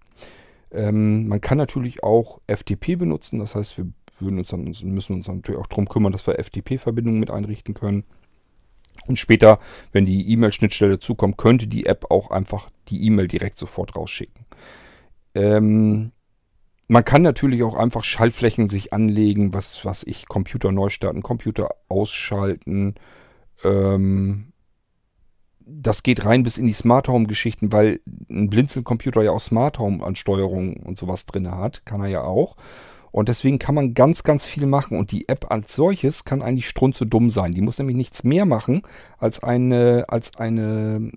Ähm, 0.71 1.27
man 1.27 1.41
kann 1.41 1.59
natürlich 1.59 2.03
auch 2.03 2.41
FTP 2.47 2.97
benutzen, 2.97 3.39
das 3.39 3.55
heißt, 3.55 3.79
wir 3.79 3.87
uns 4.21 4.49
dann, 4.49 4.65
müssen 4.65 5.15
uns 5.15 5.29
natürlich 5.29 5.61
auch 5.61 5.67
darum 5.67 5.89
kümmern, 5.89 6.13
dass 6.13 6.27
wir 6.27 6.39
FTP-Verbindungen 6.39 7.19
mit 7.19 7.31
einrichten 7.31 7.75
können. 7.75 8.05
Und 9.07 9.19
später, 9.19 9.59
wenn 9.93 10.07
die 10.07 10.31
E-Mail-Schnittstelle 10.33 10.99
zukommt, 10.99 11.37
könnte 11.37 11.67
die 11.67 11.87
App 11.87 12.11
auch 12.11 12.31
einfach 12.31 12.71
die 12.89 13.05
E-Mail 13.07 13.29
direkt 13.29 13.59
sofort 13.59 13.97
rausschicken. 13.97 14.45
Ähm, 15.35 16.13
man 16.89 17.05
kann 17.05 17.23
natürlich 17.23 17.63
auch 17.63 17.77
einfach 17.77 18.05
Schaltflächen 18.05 18.69
sich 18.69 18.93
anlegen, 18.93 19.55
was, 19.55 19.85
was 19.85 20.03
ich, 20.03 20.27
Computer 20.27 20.73
neu 20.73 20.89
starten, 20.89 21.23
Computer 21.23 21.69
ausschalten, 21.89 22.95
ähm, 23.65 24.51
das 25.73 26.03
geht 26.03 26.25
rein 26.25 26.43
bis 26.43 26.59
in 26.59 26.67
die 26.67 26.73
Smart 26.73 27.09
Home 27.09 27.27
Geschichten, 27.27 27.73
weil 27.73 28.01
ein 28.29 28.51
Blinzeln-Computer 28.51 29.23
ja 29.23 29.31
auch 29.31 29.41
Smart 29.41 29.79
Home 29.79 30.05
Ansteuerung 30.05 30.77
und 30.79 30.99
sowas 30.99 31.27
drin 31.27 31.51
hat, 31.51 31.87
kann 31.87 32.01
er 32.01 32.09
ja 32.09 32.23
auch. 32.23 32.57
Und 33.13 33.29
deswegen 33.29 33.59
kann 33.59 33.75
man 33.75 33.95
ganz, 33.95 34.23
ganz 34.23 34.45
viel 34.45 34.67
machen. 34.67 34.99
Und 34.99 35.11
die 35.13 35.29
App 35.29 35.51
als 35.51 35.75
solches 35.75 36.25
kann 36.25 36.43
eigentlich 36.43 36.69
strunze 36.69 37.07
dumm 37.07 37.31
sein. 37.31 37.53
Die 37.53 37.61
muss 37.61 37.79
nämlich 37.79 37.97
nichts 37.97 38.25
mehr 38.25 38.45
machen, 38.45 38.83
als 39.19 39.43
eine, 39.43 40.05
als 40.09 40.37
eine, 40.37 41.11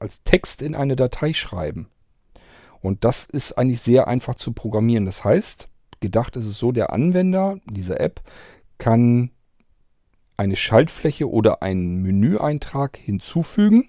als 0.00 0.22
Text 0.24 0.62
in 0.62 0.74
eine 0.74 0.96
Datei 0.96 1.32
schreiben. 1.32 1.88
Und 2.80 3.04
das 3.04 3.24
ist 3.24 3.52
eigentlich 3.52 3.80
sehr 3.80 4.08
einfach 4.08 4.34
zu 4.34 4.52
programmieren. 4.52 5.06
Das 5.06 5.24
heißt, 5.24 5.68
gedacht 6.00 6.36
ist 6.36 6.46
es 6.46 6.58
so, 6.58 6.72
der 6.72 6.92
Anwender 6.92 7.58
dieser 7.70 8.00
App 8.00 8.20
kann 8.78 9.30
eine 10.36 10.56
Schaltfläche 10.56 11.30
oder 11.30 11.62
einen 11.62 12.02
Menüeintrag 12.02 12.96
hinzufügen. 12.96 13.88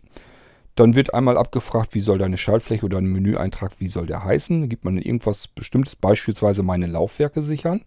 Dann 0.77 0.93
wird 0.93 1.15
einmal 1.15 1.37
abgefragt, 1.37 1.95
wie 1.95 2.01
soll 2.01 2.19
deine 2.19 2.37
Schaltfläche 2.37 2.85
oder 2.85 2.99
ein 2.99 3.07
Menüeintrag, 3.07 3.71
wie 3.79 3.87
soll 3.87 4.05
der 4.05 4.23
heißen. 4.23 4.61
Da 4.61 4.67
gibt 4.67 4.85
man 4.85 4.99
irgendwas 4.99 5.47
Bestimmtes, 5.47 5.95
beispielsweise 5.95 6.61
meine 6.61 6.85
Laufwerke 6.85 7.41
sichern. 7.41 7.81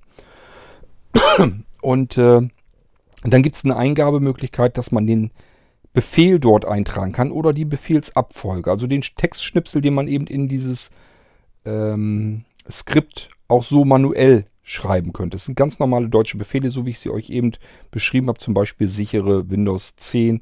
Und 1.80 2.18
äh, 2.18 2.42
dann 3.22 3.42
gibt 3.42 3.54
es 3.54 3.64
eine 3.64 3.76
Eingabemöglichkeit, 3.76 4.76
dass 4.76 4.90
man 4.90 5.06
den 5.06 5.30
Befehl 5.92 6.40
dort 6.40 6.64
eintragen 6.64 7.12
kann 7.12 7.30
oder 7.30 7.52
die 7.52 7.64
Befehlsabfolge. 7.64 8.68
Also 8.68 8.88
den 8.88 9.02
Textschnipsel, 9.02 9.80
den 9.80 9.94
man 9.94 10.08
eben 10.08 10.26
in 10.26 10.48
dieses 10.48 10.90
ähm, 11.64 12.44
Skript 12.68 13.30
auch 13.46 13.62
so 13.62 13.84
manuell 13.84 14.46
schreiben 14.64 15.12
könnte. 15.12 15.36
Das 15.36 15.44
sind 15.44 15.54
ganz 15.54 15.78
normale 15.78 16.08
deutsche 16.08 16.38
Befehle, 16.38 16.70
so 16.70 16.86
wie 16.86 16.90
ich 16.90 16.98
sie 16.98 17.10
euch 17.10 17.30
eben 17.30 17.52
beschrieben 17.92 18.26
habe. 18.26 18.40
Zum 18.40 18.52
Beispiel 18.52 18.88
sichere 18.88 19.48
Windows 19.48 19.94
10 19.94 20.40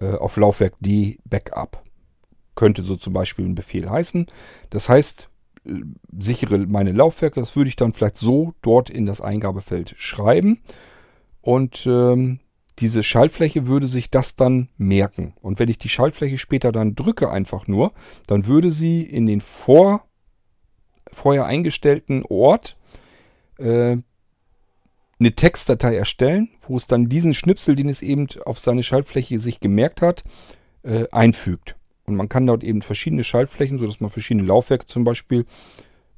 äh, 0.00 0.12
auf 0.12 0.36
Laufwerk 0.36 0.74
D 0.80 1.18
Backup. 1.24 1.82
Könnte 2.54 2.82
so 2.82 2.96
zum 2.96 3.12
Beispiel 3.12 3.44
ein 3.44 3.54
Befehl 3.54 3.88
heißen. 3.88 4.26
Das 4.70 4.88
heißt, 4.88 5.28
äh, 5.66 5.72
sichere 6.18 6.58
meine 6.58 6.92
Laufwerke. 6.92 7.40
Das 7.40 7.56
würde 7.56 7.68
ich 7.68 7.76
dann 7.76 7.92
vielleicht 7.92 8.16
so 8.16 8.54
dort 8.62 8.90
in 8.90 9.06
das 9.06 9.20
Eingabefeld 9.20 9.94
schreiben. 9.96 10.62
Und 11.40 11.86
ähm, 11.86 12.40
diese 12.78 13.02
Schaltfläche 13.02 13.66
würde 13.66 13.86
sich 13.86 14.10
das 14.10 14.36
dann 14.36 14.68
merken. 14.76 15.34
Und 15.40 15.58
wenn 15.58 15.68
ich 15.68 15.78
die 15.78 15.88
Schaltfläche 15.88 16.38
später 16.38 16.72
dann 16.72 16.94
drücke 16.94 17.30
einfach 17.30 17.66
nur, 17.66 17.92
dann 18.26 18.46
würde 18.46 18.70
sie 18.70 19.02
in 19.02 19.26
den 19.26 19.40
vor, 19.40 20.04
vorher 21.12 21.46
eingestellten 21.46 22.22
Ort 22.24 22.76
äh, 23.58 23.98
eine 25.18 25.32
Textdatei 25.32 25.96
erstellen, 25.96 26.50
wo 26.62 26.76
es 26.76 26.86
dann 26.86 27.08
diesen 27.08 27.34
Schnipsel, 27.34 27.74
den 27.74 27.88
es 27.88 28.02
eben 28.02 28.26
auf 28.44 28.58
seine 28.58 28.82
Schaltfläche 28.82 29.38
sich 29.38 29.60
gemerkt 29.60 30.02
hat, 30.02 30.24
äh, 30.82 31.08
einfügt. 31.10 31.76
Und 32.04 32.16
man 32.16 32.28
kann 32.28 32.46
dort 32.46 32.62
eben 32.62 32.82
verschiedene 32.82 33.24
Schaltflächen, 33.24 33.78
sodass 33.78 34.00
man 34.00 34.10
verschiedene 34.10 34.46
Laufwerke 34.46 34.86
zum 34.86 35.04
Beispiel 35.04 35.46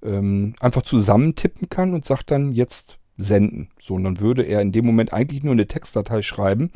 ähm, 0.02 0.54
einfach 0.60 0.82
zusammentippen 0.82 1.68
kann 1.68 1.94
und 1.94 2.04
sagt 2.04 2.30
dann 2.30 2.52
jetzt 2.52 2.98
senden. 3.16 3.70
So, 3.80 3.94
und 3.94 4.04
dann 4.04 4.20
würde 4.20 4.42
er 4.42 4.60
in 4.60 4.72
dem 4.72 4.86
Moment 4.86 5.12
eigentlich 5.12 5.42
nur 5.42 5.52
eine 5.52 5.66
Textdatei 5.66 6.22
schreiben. 6.22 6.70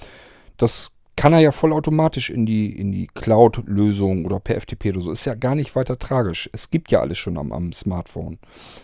Das 0.57 0.91
kann 1.16 1.33
er 1.33 1.40
ja 1.40 1.53
vollautomatisch 1.53 2.31
in 2.31 2.46
die, 2.46 2.75
in 2.75 2.90
die 2.90 3.07
Cloud-Lösung 3.07 4.25
oder 4.25 4.40
per 4.40 4.61
FTP 4.61 4.90
oder 4.90 5.03
so. 5.03 5.12
Ist 5.12 5.27
ja 5.27 5.35
gar 5.35 5.55
nicht 5.55 5.77
weiter 5.77 5.98
tragisch. 5.98 6.48
Es 6.53 6.70
gibt 6.70 6.90
ja 6.90 7.01
alles 7.01 7.18
schon 7.18 7.37
am, 7.37 7.53
am 7.53 7.72
Smartphone. 7.72 8.38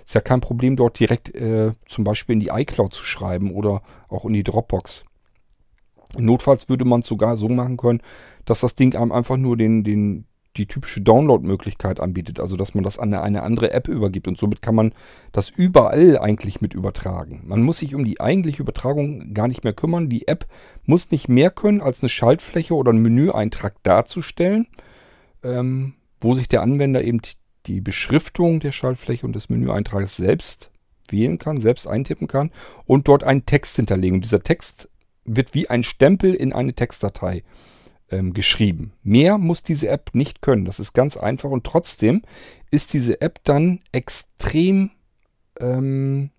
Ist 0.05 0.15
ja 0.15 0.21
kein 0.21 0.41
Problem, 0.41 0.77
dort 0.77 1.01
direkt 1.01 1.35
äh, 1.35 1.73
zum 1.87 2.05
Beispiel 2.05 2.35
in 2.35 2.41
die 2.41 2.49
iCloud 2.49 2.93
zu 2.93 3.05
schreiben 3.05 3.53
oder 3.53 3.83
auch 4.09 4.25
in 4.27 4.35
die 4.35 4.45
Dropbox. 4.45 5.07
Notfalls 6.17 6.69
würde 6.69 6.85
man 6.85 7.01
es 7.01 7.07
sogar 7.07 7.37
so 7.37 7.49
machen 7.49 7.77
können, 7.77 8.03
dass 8.45 8.61
das 8.61 8.75
Ding 8.75 8.95
einem 8.95 9.13
einfach 9.13 9.37
nur 9.37 9.57
den, 9.57 9.85
den, 9.85 10.27
die 10.57 10.67
typische 10.67 11.01
Download-Möglichkeit 11.01 12.01
anbietet, 12.01 12.41
also 12.41 12.57
dass 12.57 12.75
man 12.75 12.83
das 12.83 12.99
an 12.99 13.15
eine 13.15 13.43
andere 13.43 13.73
App 13.73 13.87
übergibt 13.89 14.27
und 14.29 14.39
somit 14.39 14.63
kann 14.63 14.75
man 14.75 14.93
das 15.33 15.51
überall 15.51 16.19
eigentlich 16.19 16.61
mit 16.61 16.75
übertragen. 16.75 17.43
Man 17.47 17.63
muss 17.63 17.79
sich 17.79 17.95
um 17.95 18.05
die 18.05 18.21
eigentliche 18.21 18.63
Übertragung 18.63 19.35
gar 19.35 19.47
nicht 19.47 19.63
mehr 19.63 19.73
kümmern. 19.73 20.09
Die 20.09 20.27
App 20.27 20.47
muss 20.85 21.11
nicht 21.11 21.29
mehr 21.29 21.51
können, 21.51 21.81
als 21.81 22.03
eine 22.03 22.09
Schaltfläche 22.09 22.75
oder 22.75 22.91
einen 22.91 23.03
Menüeintrag 23.03 23.83
darzustellen, 23.83 24.67
ähm, 25.43 25.95
wo 26.21 26.35
sich 26.35 26.49
der 26.49 26.63
Anwender 26.63 27.05
eben 27.05 27.21
die 27.67 27.81
Beschriftung 27.81 28.61
der 28.61 28.73
Schaltfläche 28.73 29.27
und 29.27 29.37
des 29.37 29.49
Menüeintrages 29.51 30.17
selbst 30.17 30.71
wählen 31.11 31.39
kann, 31.39 31.61
selbst 31.61 31.87
eintippen 31.87 32.27
kann 32.27 32.51
und 32.85 33.09
dort 33.09 33.23
einen 33.23 33.47
Text 33.47 33.77
hinterlegen. 33.77 34.17
Und 34.17 34.25
dieser 34.25 34.43
Text 34.43 34.89
wird 35.25 35.55
wie 35.55 35.69
ein 35.69 35.85
Stempel 35.85 36.35
in 36.35 36.53
eine 36.53 36.75
Textdatei 36.75 37.45
ähm, 38.11 38.33
geschrieben. 38.33 38.93
Mehr 39.03 39.39
muss 39.39 39.63
diese 39.63 39.89
App 39.89 40.11
nicht 40.13 40.43
können. 40.43 40.65
Das 40.65 40.81
ist 40.81 40.93
ganz 40.93 41.17
einfach 41.17 41.51
und 41.51 41.65
trotzdem 41.65 42.23
ist 42.71 42.93
diese 42.93 43.21
App 43.21 43.41
dann 43.45 43.81
extrem 43.93 44.91
ähm, 45.61 46.31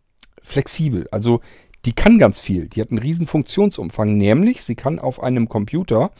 flexibel. 0.41 1.07
Also 1.11 1.41
die 1.85 1.93
kann 1.93 2.19
ganz 2.19 2.39
viel. 2.39 2.67
Die 2.67 2.81
hat 2.81 2.89
einen 2.89 2.99
riesen 2.99 3.27
Funktionsumfang, 3.27 4.17
nämlich 4.17 4.63
sie 4.63 4.75
kann 4.75 4.99
auf 4.99 5.21
einem 5.21 5.47
Computer 5.47 6.11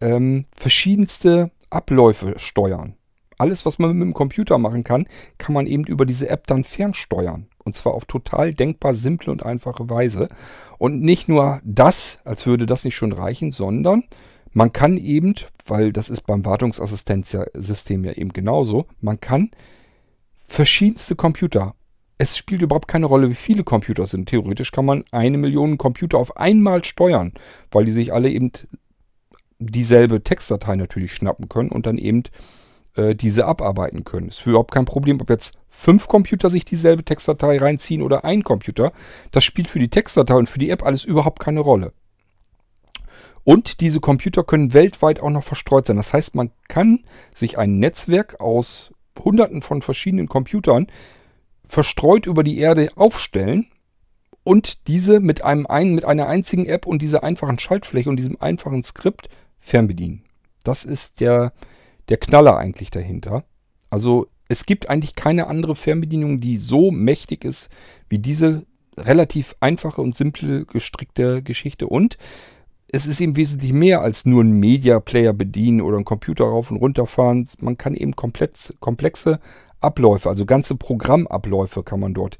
ähm, 0.00 0.46
verschiedenste 0.54 1.50
Abläufe 1.70 2.34
steuern. 2.38 2.94
Alles, 3.36 3.66
was 3.66 3.78
man 3.78 3.96
mit 3.96 4.06
dem 4.06 4.14
Computer 4.14 4.58
machen 4.58 4.84
kann, 4.84 5.06
kann 5.38 5.54
man 5.54 5.66
eben 5.66 5.84
über 5.84 6.06
diese 6.06 6.28
App 6.28 6.46
dann 6.46 6.62
fernsteuern. 6.62 7.48
Und 7.64 7.76
zwar 7.76 7.94
auf 7.94 8.04
total 8.04 8.54
denkbar 8.54 8.94
simple 8.94 9.32
und 9.32 9.42
einfache 9.42 9.90
Weise. 9.90 10.28
Und 10.78 11.02
nicht 11.02 11.28
nur 11.28 11.60
das, 11.64 12.20
als 12.24 12.46
würde 12.46 12.66
das 12.66 12.84
nicht 12.84 12.94
schon 12.94 13.12
reichen, 13.12 13.50
sondern 13.50 14.04
man 14.54 14.72
kann 14.72 14.96
eben, 14.96 15.34
weil 15.66 15.92
das 15.92 16.08
ist 16.08 16.22
beim 16.22 16.44
Wartungsassistenzsystem 16.44 18.04
ja 18.04 18.12
eben 18.12 18.32
genauso, 18.32 18.86
man 19.00 19.20
kann 19.20 19.50
verschiedenste 20.44 21.16
Computer. 21.16 21.74
Es 22.16 22.38
spielt 22.38 22.62
überhaupt 22.62 22.86
keine 22.86 23.06
Rolle, 23.06 23.28
wie 23.28 23.34
viele 23.34 23.64
Computer 23.64 24.04
es 24.04 24.12
sind. 24.12 24.28
Theoretisch 24.28 24.70
kann 24.70 24.84
man 24.84 25.04
eine 25.10 25.36
Million 25.36 25.76
Computer 25.76 26.18
auf 26.18 26.36
einmal 26.36 26.84
steuern, 26.84 27.32
weil 27.72 27.84
die 27.84 27.90
sich 27.90 28.12
alle 28.12 28.30
eben 28.30 28.52
dieselbe 29.58 30.22
Textdatei 30.22 30.76
natürlich 30.76 31.12
schnappen 31.12 31.48
können 31.48 31.70
und 31.70 31.86
dann 31.86 31.98
eben 31.98 32.22
äh, 32.94 33.16
diese 33.16 33.46
abarbeiten 33.46 34.04
können. 34.04 34.28
Ist 34.28 34.38
für 34.38 34.50
überhaupt 34.50 34.72
kein 34.72 34.84
Problem, 34.84 35.20
ob 35.20 35.30
jetzt 35.30 35.58
fünf 35.68 36.06
Computer 36.06 36.50
sich 36.50 36.64
dieselbe 36.64 37.04
Textdatei 37.04 37.58
reinziehen 37.58 38.02
oder 38.02 38.24
ein 38.24 38.44
Computer. 38.44 38.92
Das 39.32 39.42
spielt 39.42 39.68
für 39.68 39.80
die 39.80 39.90
Textdatei 39.90 40.34
und 40.34 40.48
für 40.48 40.60
die 40.60 40.70
App 40.70 40.84
alles 40.84 41.04
überhaupt 41.04 41.40
keine 41.40 41.60
Rolle. 41.60 41.92
Und 43.44 43.80
diese 43.80 44.00
Computer 44.00 44.42
können 44.42 44.72
weltweit 44.72 45.20
auch 45.20 45.30
noch 45.30 45.44
verstreut 45.44 45.86
sein. 45.86 45.96
Das 45.96 46.12
heißt, 46.12 46.34
man 46.34 46.50
kann 46.68 47.04
sich 47.34 47.58
ein 47.58 47.78
Netzwerk 47.78 48.40
aus 48.40 48.92
hunderten 49.22 49.62
von 49.62 49.82
verschiedenen 49.82 50.28
Computern 50.28 50.86
verstreut 51.66 52.26
über 52.26 52.42
die 52.42 52.58
Erde 52.58 52.88
aufstellen 52.96 53.66
und 54.44 54.88
diese 54.88 55.20
mit, 55.20 55.44
einem 55.44 55.66
ein, 55.66 55.94
mit 55.94 56.04
einer 56.04 56.26
einzigen 56.26 56.66
App 56.66 56.86
und 56.86 57.02
dieser 57.02 57.22
einfachen 57.22 57.58
Schaltfläche 57.58 58.08
und 58.08 58.16
diesem 58.16 58.40
einfachen 58.40 58.82
Skript 58.82 59.28
fernbedienen. 59.58 60.24
Das 60.62 60.84
ist 60.84 61.20
der, 61.20 61.52
der 62.08 62.16
Knaller 62.16 62.58
eigentlich 62.58 62.90
dahinter. 62.90 63.44
Also 63.90 64.26
es 64.48 64.66
gibt 64.66 64.90
eigentlich 64.90 65.14
keine 65.14 65.46
andere 65.46 65.74
Fernbedienung, 65.74 66.40
die 66.40 66.58
so 66.58 66.90
mächtig 66.90 67.44
ist 67.44 67.70
wie 68.08 68.18
diese 68.18 68.66
relativ 68.96 69.56
einfache 69.60 70.02
und 70.02 70.16
simple 70.16 70.66
gestrickte 70.66 71.42
Geschichte. 71.42 71.86
Und 71.86 72.18
es 72.94 73.06
ist 73.06 73.20
eben 73.20 73.34
wesentlich 73.34 73.72
mehr 73.72 74.02
als 74.02 74.24
nur 74.24 74.44
ein 74.44 74.52
Media 74.52 75.00
Player 75.00 75.32
bedienen 75.32 75.80
oder 75.80 75.96
einen 75.96 76.04
Computer 76.04 76.44
rauf 76.44 76.70
und 76.70 76.76
runter 76.76 77.06
fahren. 77.06 77.48
Man 77.58 77.76
kann 77.76 77.94
eben 77.94 78.14
komplett, 78.14 78.72
komplexe 78.78 79.40
Abläufe, 79.80 80.28
also 80.28 80.46
ganze 80.46 80.76
Programmabläufe 80.76 81.82
kann 81.82 81.98
man 81.98 82.14
dort 82.14 82.38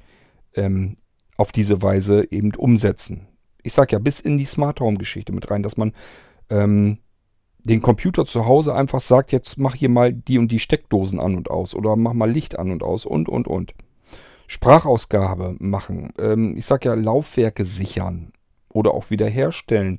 ähm, 0.54 0.94
auf 1.36 1.50
diese 1.50 1.82
Weise 1.82 2.30
eben 2.30 2.54
umsetzen. 2.54 3.26
Ich 3.64 3.72
sage 3.72 3.94
ja 3.94 3.98
bis 3.98 4.20
in 4.20 4.38
die 4.38 4.44
Smart 4.44 4.78
Home 4.78 4.96
Geschichte 4.96 5.32
mit 5.32 5.50
rein, 5.50 5.64
dass 5.64 5.76
man 5.76 5.92
ähm, 6.50 6.98
den 7.64 7.82
Computer 7.82 8.24
zu 8.24 8.46
Hause 8.46 8.76
einfach 8.76 9.00
sagt, 9.00 9.32
jetzt 9.32 9.58
mach 9.58 9.74
hier 9.74 9.88
mal 9.88 10.12
die 10.12 10.38
und 10.38 10.52
die 10.52 10.60
Steckdosen 10.60 11.18
an 11.18 11.34
und 11.34 11.50
aus 11.50 11.74
oder 11.74 11.96
mach 11.96 12.12
mal 12.12 12.30
Licht 12.30 12.56
an 12.60 12.70
und 12.70 12.84
aus 12.84 13.06
und 13.06 13.28
und 13.28 13.48
und. 13.48 13.74
Sprachausgabe 14.46 15.56
machen. 15.58 16.12
Ähm, 16.16 16.56
ich 16.56 16.64
sage 16.64 16.90
ja 16.90 16.94
Laufwerke 16.94 17.64
sichern 17.64 18.32
oder 18.68 18.94
auch 18.94 19.10
wiederherstellen. 19.10 19.98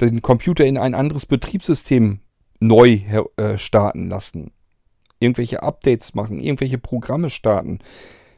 Den 0.00 0.22
Computer 0.22 0.64
in 0.64 0.78
ein 0.78 0.94
anderes 0.94 1.26
Betriebssystem 1.26 2.20
neu 2.60 3.00
äh, 3.36 3.58
starten 3.58 4.08
lassen. 4.08 4.52
Irgendwelche 5.20 5.62
Updates 5.62 6.14
machen, 6.14 6.40
irgendwelche 6.40 6.78
Programme 6.78 7.30
starten. 7.30 7.80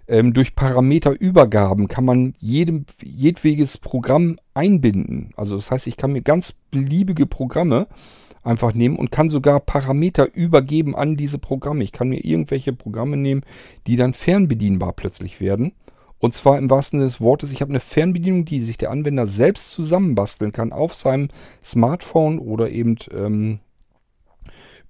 Ähm, 0.08 0.32
durch 0.32 0.54
Parameterübergaben 0.54 1.86
kann 1.86 2.04
man 2.04 2.34
jedem, 2.38 2.84
jedwedes 3.02 3.78
Programm 3.78 4.38
einbinden. 4.54 5.32
Also 5.36 5.56
das 5.56 5.70
heißt, 5.70 5.86
ich 5.86 5.96
kann 5.96 6.12
mir 6.12 6.22
ganz 6.22 6.54
beliebige 6.70 7.26
Programme 7.26 7.86
einfach 8.42 8.74
nehmen 8.74 8.96
und 8.96 9.12
kann 9.12 9.30
sogar 9.30 9.60
Parameter 9.60 10.34
übergeben 10.34 10.96
an 10.96 11.16
diese 11.16 11.38
Programme. 11.38 11.84
Ich 11.84 11.92
kann 11.92 12.08
mir 12.08 12.24
irgendwelche 12.24 12.72
Programme 12.72 13.16
nehmen, 13.16 13.42
die 13.86 13.96
dann 13.96 14.14
fernbedienbar 14.14 14.94
plötzlich 14.94 15.40
werden. 15.40 15.72
Und 16.20 16.34
zwar 16.34 16.58
im 16.58 16.70
wahrsten 16.70 17.00
Sinne 17.00 17.08
des 17.08 17.20
Wortes, 17.20 17.50
ich 17.50 17.62
habe 17.62 17.70
eine 17.70 17.80
Fernbedienung, 17.80 18.44
die 18.44 18.62
sich 18.62 18.76
der 18.76 18.90
Anwender 18.90 19.26
selbst 19.26 19.72
zusammenbasteln 19.72 20.52
kann 20.52 20.72
auf 20.72 20.94
seinem 20.94 21.28
Smartphone 21.64 22.38
oder 22.38 22.70
eben 22.70 22.96
ähm, 23.10 23.60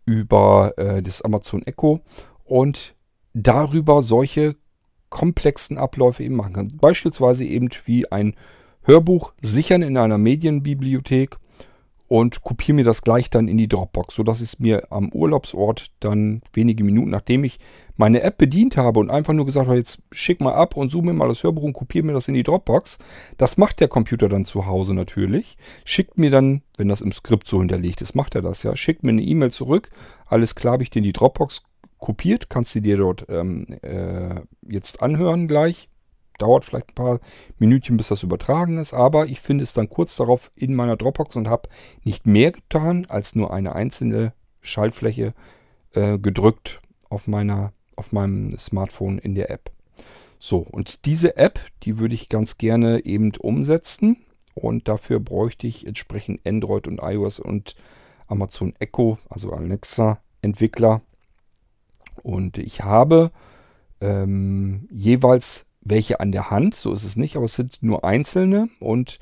über 0.05 0.75
äh, 0.77 1.03
das 1.03 1.23
Amazon 1.23 1.63
Echo 1.63 2.01
und 2.45 2.97
darüber 3.33 4.03
solche 4.03 4.57
komplexen 5.09 5.79
Abläufe 5.79 6.25
eben 6.25 6.35
machen 6.35 6.53
kann. 6.53 6.77
Beispielsweise 6.77 7.45
eben 7.45 7.69
wie 7.85 8.11
ein 8.11 8.35
Hörbuch 8.83 9.33
sichern 9.41 9.83
in 9.83 9.97
einer 9.97 10.19
Medienbibliothek 10.19 11.37
und 12.11 12.43
kopiere 12.43 12.75
mir 12.75 12.85
das 12.85 13.03
gleich 13.03 13.31
dann 13.31 13.47
in 13.47 13.57
die 13.57 13.69
Dropbox, 13.69 14.17
sodass 14.17 14.41
ich 14.41 14.55
es 14.55 14.59
mir 14.59 14.91
am 14.91 15.13
Urlaubsort 15.13 15.93
dann 16.01 16.43
wenige 16.53 16.83
Minuten, 16.83 17.11
nachdem 17.11 17.45
ich 17.45 17.61
meine 17.97 18.23
App 18.23 18.37
bedient 18.37 18.77
habe 18.77 18.99
und 18.99 19.11
einfach 19.11 19.33
nur 19.33 19.47
gesagt 19.47 19.69
habe, 19.69 19.79
jetzt 19.79 20.03
schick 20.11 20.41
mal 20.41 20.55
ab 20.55 20.77
und 20.77 20.91
zoome 20.91 21.13
mir 21.13 21.19
mal 21.19 21.29
das 21.29 21.45
Hörbuch 21.45 21.63
und 21.63 21.73
kopiere 21.73 22.05
mir 22.05 22.13
das 22.13 22.27
in 22.27 22.35
die 22.35 22.43
Dropbox. 22.43 22.99
Das 23.39 23.59
macht 23.59 23.79
der 23.79 23.87
Computer 23.87 24.29
dann 24.29 24.45
zu 24.45 24.67
Hause 24.67 24.93
natürlich. 24.93 25.57
Schickt 25.85 26.19
mir 26.19 26.33
dann, 26.33 26.63
wenn 26.77 26.89
das 26.89 27.01
im 27.01 27.13
Skript 27.13 27.47
so 27.47 27.61
hinterlegt 27.61 28.03
ist, 28.03 28.17
macht 28.17 28.35
er 28.35 28.43
das 28.43 28.65
ja, 28.65 28.77
schickt 28.77 29.05
mir 29.05 29.11
eine 29.11 29.23
E-Mail 29.23 29.53
zurück. 29.53 29.89
Alles 30.27 30.57
klar, 30.57 30.73
habe 30.73 30.83
ich 30.83 30.91
dir 30.91 30.99
in 30.99 31.05
die 31.05 31.13
Dropbox 31.13 31.63
kopiert, 31.99 32.51
kannst 32.51 32.75
du 32.75 32.81
dir 32.81 32.97
dort 32.97 33.27
ähm, 33.29 33.69
äh, 33.83 34.41
jetzt 34.69 35.01
anhören 35.01 35.47
gleich 35.47 35.89
dauert 36.41 36.65
vielleicht 36.65 36.91
ein 36.91 36.95
paar 36.95 37.21
Minütchen, 37.59 37.97
bis 37.97 38.09
das 38.09 38.23
übertragen 38.23 38.79
ist, 38.79 38.95
aber 38.95 39.27
ich 39.27 39.41
finde 39.41 39.65
es 39.65 39.73
dann 39.73 39.89
kurz 39.89 40.17
darauf 40.17 40.51
in 40.57 40.75
meiner 40.75 40.97
Dropbox 40.97 41.37
und 41.37 41.49
habe 41.49 41.69
nicht 42.05 42.27
mehr 42.27 42.53
getan, 42.53 43.07
als 43.09 43.35
nur 43.35 43.53
eine 43.53 43.75
einzelne 43.75 44.33
Schaltfläche 44.63 45.35
äh, 45.93 46.19
gedrückt 46.19 46.81
auf, 47.09 47.27
meiner, 47.27 47.73
auf 47.97 48.13
meinem 48.13 48.57
Smartphone 48.59 49.19
in 49.19 49.35
der 49.35 49.51
App. 49.51 49.71
So, 50.39 50.59
und 50.59 51.05
diese 51.05 51.37
App, 51.37 51.61
die 51.83 51.99
würde 51.99 52.15
ich 52.15 52.29
ganz 52.29 52.57
gerne 52.57 53.05
eben 53.05 53.33
umsetzen 53.37 54.17
und 54.55 54.89
dafür 54.89 55.21
bräuchte 55.21 55.67
ich 55.67 55.87
entsprechend 55.87 56.47
Android 56.47 56.89
und 56.89 57.01
iOS 57.03 57.41
und 57.41 57.77
Amazon 58.27 58.75
Echo, 58.79 59.19
also 59.29 59.53
Alexa 59.53 60.21
Entwickler. 60.41 61.03
Und 62.23 62.59
ich 62.59 62.83
habe 62.83 63.33
ähm, 64.01 64.89
jeweils 64.91 65.67
welche 65.83 66.21
an 66.21 66.33
der 66.33 66.51
Hand, 66.51 66.75
so 66.75 66.93
ist 66.93 67.05
es 67.05 67.17
nicht, 67.17 67.37
aber 67.37 67.47
es 67.47 67.55
sind 67.55 67.83
nur 67.83 68.05
einzelne 68.05 68.69
und 68.81 69.19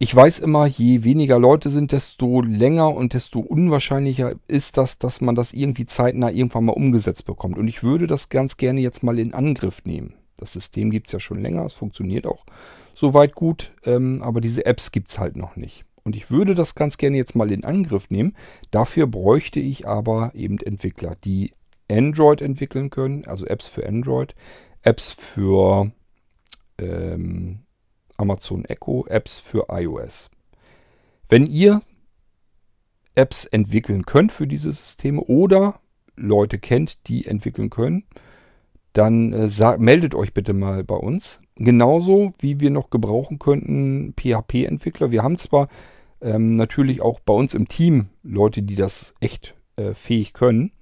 ich 0.00 0.14
weiß 0.14 0.38
immer, 0.38 0.66
je 0.66 1.02
weniger 1.02 1.40
Leute 1.40 1.70
sind, 1.70 1.90
desto 1.90 2.40
länger 2.40 2.94
und 2.94 3.14
desto 3.14 3.40
unwahrscheinlicher 3.40 4.34
ist 4.46 4.76
das, 4.76 4.98
dass 4.98 5.20
man 5.20 5.34
das 5.34 5.52
irgendwie 5.52 5.86
zeitnah 5.86 6.30
irgendwann 6.30 6.66
mal 6.66 6.72
umgesetzt 6.72 7.24
bekommt. 7.24 7.58
Und 7.58 7.66
ich 7.66 7.82
würde 7.82 8.06
das 8.06 8.28
ganz 8.28 8.56
gerne 8.56 8.80
jetzt 8.80 9.02
mal 9.02 9.18
in 9.18 9.34
Angriff 9.34 9.82
nehmen. 9.84 10.14
Das 10.36 10.52
System 10.52 10.92
gibt 10.92 11.08
es 11.08 11.12
ja 11.12 11.18
schon 11.18 11.40
länger, 11.40 11.64
es 11.64 11.72
funktioniert 11.72 12.28
auch 12.28 12.44
soweit 12.94 13.34
gut, 13.34 13.72
ähm, 13.84 14.22
aber 14.22 14.40
diese 14.40 14.66
Apps 14.66 14.92
gibt 14.92 15.10
es 15.10 15.18
halt 15.18 15.36
noch 15.36 15.56
nicht. 15.56 15.84
Und 16.04 16.14
ich 16.14 16.30
würde 16.30 16.54
das 16.54 16.76
ganz 16.76 16.96
gerne 16.96 17.16
jetzt 17.16 17.34
mal 17.34 17.50
in 17.50 17.64
Angriff 17.64 18.08
nehmen. 18.08 18.36
Dafür 18.70 19.08
bräuchte 19.08 19.58
ich 19.58 19.88
aber 19.88 20.30
eben 20.34 20.58
Entwickler, 20.58 21.16
die 21.24 21.50
Android 21.90 22.40
entwickeln 22.40 22.90
können, 22.90 23.24
also 23.24 23.46
Apps 23.46 23.66
für 23.66 23.86
Android, 23.86 24.34
Apps 24.88 25.12
für 25.12 25.92
ähm, 26.78 27.58
Amazon 28.16 28.64
Echo, 28.64 29.04
Apps 29.06 29.38
für 29.38 29.66
iOS. 29.68 30.30
Wenn 31.28 31.44
ihr 31.44 31.82
Apps 33.14 33.44
entwickeln 33.44 34.06
könnt 34.06 34.32
für 34.32 34.46
diese 34.46 34.72
Systeme 34.72 35.20
oder 35.20 35.80
Leute 36.16 36.58
kennt, 36.58 37.06
die 37.06 37.26
entwickeln 37.26 37.68
können, 37.68 38.04
dann 38.94 39.34
äh, 39.34 39.50
sag, 39.50 39.78
meldet 39.78 40.14
euch 40.14 40.32
bitte 40.32 40.54
mal 40.54 40.84
bei 40.84 40.96
uns. 40.96 41.40
Genauso 41.56 42.32
wie 42.40 42.58
wir 42.58 42.70
noch 42.70 42.88
gebrauchen 42.88 43.38
könnten 43.38 44.14
PHP-Entwickler. 44.14 45.10
Wir 45.10 45.22
haben 45.22 45.36
zwar 45.36 45.68
ähm, 46.22 46.56
natürlich 46.56 47.02
auch 47.02 47.20
bei 47.20 47.34
uns 47.34 47.52
im 47.52 47.68
Team 47.68 48.08
Leute, 48.22 48.62
die 48.62 48.74
das 48.74 49.14
echt 49.20 49.54
äh, 49.76 49.92
fähig 49.92 50.32
können. 50.32 50.72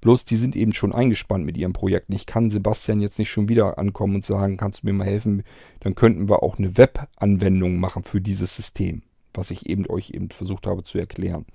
Bloß 0.00 0.24
die 0.24 0.36
sind 0.36 0.54
eben 0.54 0.72
schon 0.72 0.92
eingespannt 0.92 1.44
mit 1.44 1.56
ihren 1.56 1.72
Projekten. 1.72 2.12
Ich 2.12 2.26
kann 2.26 2.50
Sebastian 2.50 3.00
jetzt 3.00 3.18
nicht 3.18 3.30
schon 3.30 3.48
wieder 3.48 3.78
ankommen 3.78 4.16
und 4.16 4.24
sagen, 4.24 4.56
kannst 4.56 4.82
du 4.82 4.86
mir 4.86 4.92
mal 4.92 5.06
helfen? 5.06 5.42
Dann 5.80 5.94
könnten 5.94 6.28
wir 6.28 6.42
auch 6.42 6.58
eine 6.58 6.76
Web-Anwendung 6.76 7.78
machen 7.78 8.02
für 8.02 8.20
dieses 8.20 8.54
System, 8.54 9.02
was 9.34 9.50
ich 9.50 9.68
eben 9.68 9.86
euch 9.88 10.10
eben 10.10 10.30
versucht 10.30 10.66
habe 10.66 10.84
zu 10.84 10.98
erklären. 10.98 11.46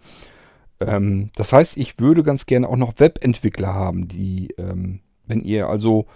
Ähm, 0.80 1.30
das 1.36 1.54
heißt, 1.54 1.78
ich 1.78 2.00
würde 2.00 2.24
ganz 2.24 2.46
gerne 2.46 2.68
auch 2.68 2.78
noch 2.78 3.00
Webentwickler 3.00 3.74
haben, 3.74 4.08
die, 4.08 4.54
ähm, 4.58 5.00
wenn 5.26 5.42
ihr 5.42 5.70
also 5.70 6.08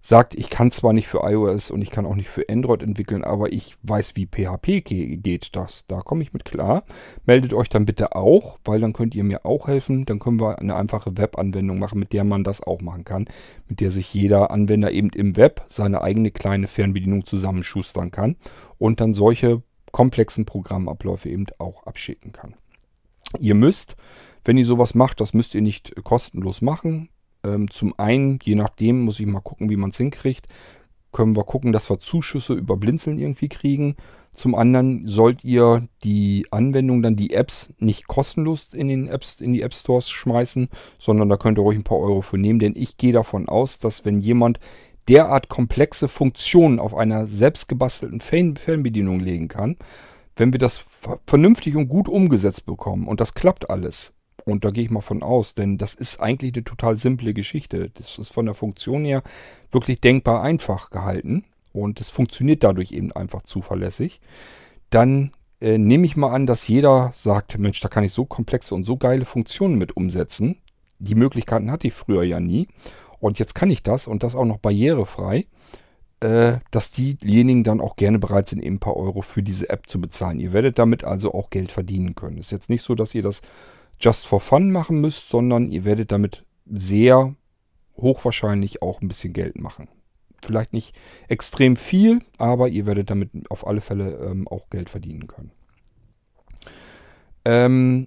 sagt, 0.00 0.34
ich 0.34 0.48
kann 0.48 0.70
zwar 0.70 0.92
nicht 0.92 1.08
für 1.08 1.20
iOS 1.22 1.70
und 1.70 1.82
ich 1.82 1.90
kann 1.90 2.06
auch 2.06 2.14
nicht 2.14 2.28
für 2.28 2.48
Android 2.48 2.82
entwickeln, 2.82 3.24
aber 3.24 3.52
ich 3.52 3.76
weiß, 3.82 4.16
wie 4.16 4.26
PHP 4.26 4.84
geht, 4.84 5.56
das, 5.56 5.86
da 5.86 6.00
komme 6.00 6.22
ich 6.22 6.32
mit 6.32 6.44
klar. 6.44 6.84
Meldet 7.26 7.52
euch 7.52 7.68
dann 7.68 7.84
bitte 7.84 8.14
auch, 8.14 8.58
weil 8.64 8.80
dann 8.80 8.92
könnt 8.92 9.14
ihr 9.14 9.24
mir 9.24 9.44
auch 9.44 9.66
helfen. 9.66 10.06
Dann 10.06 10.18
können 10.18 10.40
wir 10.40 10.58
eine 10.58 10.76
einfache 10.76 11.16
Webanwendung 11.16 11.78
machen, 11.78 11.98
mit 11.98 12.12
der 12.12 12.24
man 12.24 12.44
das 12.44 12.62
auch 12.62 12.80
machen 12.80 13.04
kann, 13.04 13.26
mit 13.68 13.80
der 13.80 13.90
sich 13.90 14.12
jeder 14.14 14.50
Anwender 14.50 14.92
eben 14.92 15.10
im 15.10 15.36
Web 15.36 15.62
seine 15.68 16.00
eigene 16.02 16.30
kleine 16.30 16.68
Fernbedienung 16.68 17.26
zusammenschustern 17.26 18.10
kann 18.10 18.36
und 18.78 19.00
dann 19.00 19.12
solche 19.12 19.62
komplexen 19.92 20.44
Programmabläufe 20.44 21.28
eben 21.28 21.46
auch 21.58 21.84
abschicken 21.86 22.32
kann. 22.32 22.54
Ihr 23.38 23.54
müsst, 23.54 23.96
wenn 24.44 24.56
ihr 24.56 24.64
sowas 24.64 24.94
macht, 24.94 25.20
das 25.20 25.34
müsst 25.34 25.54
ihr 25.54 25.60
nicht 25.60 25.94
kostenlos 26.04 26.62
machen. 26.62 27.10
Ähm, 27.54 27.70
zum 27.70 27.98
einen, 27.98 28.38
je 28.42 28.54
nachdem, 28.54 29.00
muss 29.00 29.20
ich 29.20 29.26
mal 29.26 29.40
gucken, 29.40 29.70
wie 29.70 29.76
man 29.76 29.90
es 29.90 29.96
hinkriegt, 29.96 30.46
können 31.12 31.36
wir 31.36 31.44
gucken, 31.44 31.72
dass 31.72 31.90
wir 31.90 31.98
Zuschüsse 31.98 32.54
über 32.54 32.76
Blinzeln 32.76 33.18
irgendwie 33.18 33.48
kriegen. 33.48 33.96
Zum 34.32 34.54
anderen 34.54 35.06
sollt 35.08 35.42
ihr 35.42 35.88
die 36.04 36.46
Anwendung, 36.50 37.02
dann 37.02 37.16
die 37.16 37.32
Apps 37.32 37.72
nicht 37.78 38.06
kostenlos 38.06 38.72
in 38.72 38.88
den 38.88 39.08
Apps, 39.08 39.40
in 39.40 39.52
die 39.52 39.62
App 39.62 39.74
Stores 39.74 40.10
schmeißen, 40.10 40.68
sondern 40.98 41.28
da 41.28 41.36
könnt 41.36 41.58
ihr 41.58 41.62
ruhig 41.62 41.78
ein 41.78 41.84
paar 41.84 41.98
Euro 41.98 42.20
für 42.20 42.38
nehmen, 42.38 42.58
denn 42.58 42.74
ich 42.76 42.98
gehe 42.98 43.12
davon 43.12 43.48
aus, 43.48 43.78
dass 43.78 44.04
wenn 44.04 44.20
jemand 44.20 44.60
derart 45.08 45.48
komplexe 45.48 46.06
Funktionen 46.06 46.78
auf 46.78 46.94
einer 46.94 47.26
selbstgebastelten 47.26 48.20
Fernbedienung 48.20 49.18
legen 49.18 49.48
kann, 49.48 49.76
wenn 50.36 50.52
wir 50.52 50.60
das 50.60 50.84
vernünftig 51.26 51.74
und 51.74 51.88
gut 51.88 52.08
umgesetzt 52.08 52.66
bekommen 52.66 53.08
und 53.08 53.20
das 53.20 53.34
klappt 53.34 53.70
alles, 53.70 54.14
Und 54.48 54.64
da 54.64 54.70
gehe 54.70 54.84
ich 54.84 54.90
mal 54.90 55.02
von 55.02 55.22
aus, 55.22 55.54
denn 55.54 55.76
das 55.76 55.94
ist 55.94 56.20
eigentlich 56.20 56.54
eine 56.54 56.64
total 56.64 56.96
simple 56.96 57.34
Geschichte. 57.34 57.90
Das 57.90 58.18
ist 58.18 58.32
von 58.32 58.46
der 58.46 58.54
Funktion 58.54 59.04
her 59.04 59.22
wirklich 59.70 60.00
denkbar 60.00 60.42
einfach 60.42 60.88
gehalten 60.88 61.44
und 61.74 62.00
es 62.00 62.08
funktioniert 62.08 62.64
dadurch 62.64 62.92
eben 62.92 63.12
einfach 63.12 63.42
zuverlässig. 63.42 64.20
Dann 64.88 65.32
äh, 65.60 65.76
nehme 65.76 66.06
ich 66.06 66.16
mal 66.16 66.32
an, 66.32 66.46
dass 66.46 66.66
jeder 66.66 67.10
sagt, 67.14 67.58
Mensch, 67.58 67.80
da 67.80 67.88
kann 67.88 68.04
ich 68.04 68.12
so 68.12 68.24
komplexe 68.24 68.74
und 68.74 68.84
so 68.84 68.96
geile 68.96 69.26
Funktionen 69.26 69.76
mit 69.76 69.96
umsetzen. 69.98 70.56
Die 70.98 71.14
Möglichkeiten 71.14 71.70
hatte 71.70 71.86
ich 71.86 71.92
früher 71.92 72.22
ja 72.22 72.40
nie. 72.40 72.68
Und 73.20 73.38
jetzt 73.38 73.54
kann 73.54 73.70
ich 73.70 73.82
das 73.82 74.06
und 74.06 74.22
das 74.22 74.34
auch 74.34 74.46
noch 74.46 74.58
barrierefrei, 74.58 75.46
äh, 76.20 76.58
dass 76.70 76.90
diejenigen 76.90 77.64
dann 77.64 77.82
auch 77.82 77.96
gerne 77.96 78.18
bereit 78.18 78.48
sind, 78.48 78.62
eben 78.62 78.76
ein 78.76 78.80
paar 78.80 78.96
Euro 78.96 79.20
für 79.20 79.42
diese 79.42 79.68
App 79.68 79.90
zu 79.90 80.00
bezahlen. 80.00 80.40
Ihr 80.40 80.54
werdet 80.54 80.78
damit 80.78 81.04
also 81.04 81.34
auch 81.34 81.50
Geld 81.50 81.70
verdienen 81.70 82.14
können. 82.14 82.38
Ist 82.38 82.50
jetzt 82.50 82.70
nicht 82.70 82.82
so, 82.82 82.94
dass 82.94 83.14
ihr 83.14 83.22
das 83.22 83.42
just 84.00 84.26
for 84.26 84.40
fun 84.40 84.70
machen 84.70 85.00
müsst, 85.00 85.28
sondern 85.28 85.66
ihr 85.66 85.84
werdet 85.84 86.12
damit 86.12 86.44
sehr 86.66 87.34
hochwahrscheinlich 87.96 88.82
auch 88.82 89.00
ein 89.00 89.08
bisschen 89.08 89.32
Geld 89.32 89.58
machen. 89.58 89.88
Vielleicht 90.42 90.72
nicht 90.72 90.94
extrem 91.26 91.76
viel, 91.76 92.20
aber 92.38 92.68
ihr 92.68 92.86
werdet 92.86 93.10
damit 93.10 93.30
auf 93.50 93.66
alle 93.66 93.80
Fälle 93.80 94.14
ähm, 94.18 94.46
auch 94.46 94.70
Geld 94.70 94.88
verdienen 94.88 95.26
können. 95.26 95.50
Ähm, 97.44 98.06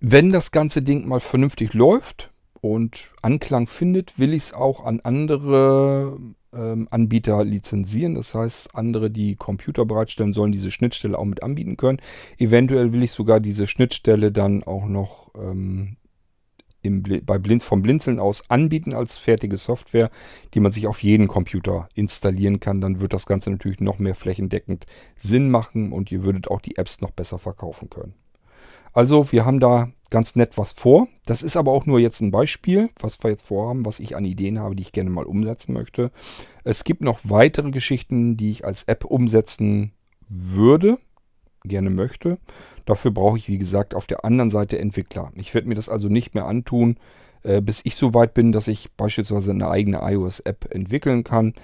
wenn 0.00 0.32
das 0.32 0.50
ganze 0.50 0.82
Ding 0.82 1.06
mal 1.06 1.20
vernünftig 1.20 1.74
läuft 1.74 2.32
und 2.60 3.12
Anklang 3.22 3.66
findet, 3.66 4.18
will 4.18 4.34
ich 4.34 4.44
es 4.44 4.52
auch 4.52 4.84
an 4.84 5.00
andere 5.00 6.18
ähm, 6.54 6.88
Anbieter 6.90 7.44
lizenzieren. 7.44 8.14
Das 8.14 8.34
heißt, 8.34 8.74
andere, 8.74 9.10
die 9.10 9.36
Computer 9.36 9.84
bereitstellen, 9.84 10.32
sollen 10.32 10.52
diese 10.52 10.70
Schnittstelle 10.70 11.18
auch 11.18 11.24
mit 11.24 11.42
anbieten 11.42 11.76
können. 11.76 11.98
Eventuell 12.38 12.92
will 12.92 13.02
ich 13.02 13.12
sogar 13.12 13.40
diese 13.40 13.66
Schnittstelle 13.66 14.32
dann 14.32 14.62
auch 14.62 14.86
noch 14.86 15.30
ähm, 15.34 15.96
im, 16.82 17.02
bei 17.02 17.38
Blind, 17.38 17.62
vom 17.62 17.82
Blinzeln 17.82 18.18
aus 18.18 18.50
anbieten 18.50 18.92
als 18.92 19.16
fertige 19.16 19.56
Software, 19.56 20.10
die 20.54 20.60
man 20.60 20.72
sich 20.72 20.86
auf 20.86 21.02
jeden 21.02 21.28
Computer 21.28 21.88
installieren 21.94 22.60
kann. 22.60 22.80
Dann 22.80 23.00
wird 23.00 23.14
das 23.14 23.26
Ganze 23.26 23.50
natürlich 23.50 23.80
noch 23.80 23.98
mehr 23.98 24.14
flächendeckend 24.14 24.86
Sinn 25.16 25.50
machen 25.50 25.92
und 25.92 26.10
ihr 26.12 26.24
würdet 26.24 26.48
auch 26.48 26.60
die 26.60 26.76
Apps 26.76 27.00
noch 27.00 27.12
besser 27.12 27.38
verkaufen 27.38 27.88
können. 27.88 28.14
Also 28.92 29.32
wir 29.32 29.46
haben 29.46 29.60
da 29.60 29.90
ganz 30.12 30.36
nett 30.36 30.58
was 30.58 30.72
vor. 30.72 31.08
Das 31.26 31.42
ist 31.42 31.56
aber 31.56 31.72
auch 31.72 31.86
nur 31.86 31.98
jetzt 31.98 32.20
ein 32.20 32.30
Beispiel, 32.30 32.90
was 33.00 33.20
wir 33.24 33.30
jetzt 33.30 33.46
vorhaben, 33.46 33.84
was 33.86 33.98
ich 33.98 34.14
an 34.14 34.24
Ideen 34.24 34.60
habe, 34.60 34.76
die 34.76 34.82
ich 34.82 34.92
gerne 34.92 35.10
mal 35.10 35.24
umsetzen 35.24 35.72
möchte. 35.72 36.12
Es 36.62 36.84
gibt 36.84 37.00
noch 37.00 37.20
weitere 37.24 37.70
Geschichten, 37.70 38.36
die 38.36 38.50
ich 38.50 38.64
als 38.64 38.84
App 38.84 39.04
umsetzen 39.04 39.92
würde, 40.28 40.98
gerne 41.64 41.90
möchte. 41.90 42.38
Dafür 42.84 43.10
brauche 43.10 43.38
ich, 43.38 43.48
wie 43.48 43.58
gesagt, 43.58 43.94
auf 43.94 44.06
der 44.06 44.24
anderen 44.24 44.50
Seite 44.50 44.78
Entwickler. 44.78 45.32
Ich 45.34 45.54
werde 45.54 45.68
mir 45.68 45.74
das 45.74 45.88
also 45.88 46.08
nicht 46.08 46.34
mehr 46.34 46.46
antun, 46.46 46.98
äh, 47.42 47.62
bis 47.62 47.80
ich 47.84 47.96
so 47.96 48.12
weit 48.14 48.34
bin, 48.34 48.52
dass 48.52 48.68
ich 48.68 48.92
beispielsweise 48.92 49.52
eine 49.52 49.70
eigene 49.70 50.00
iOS-App 50.02 50.74
entwickeln 50.74 51.24
kann. 51.24 51.54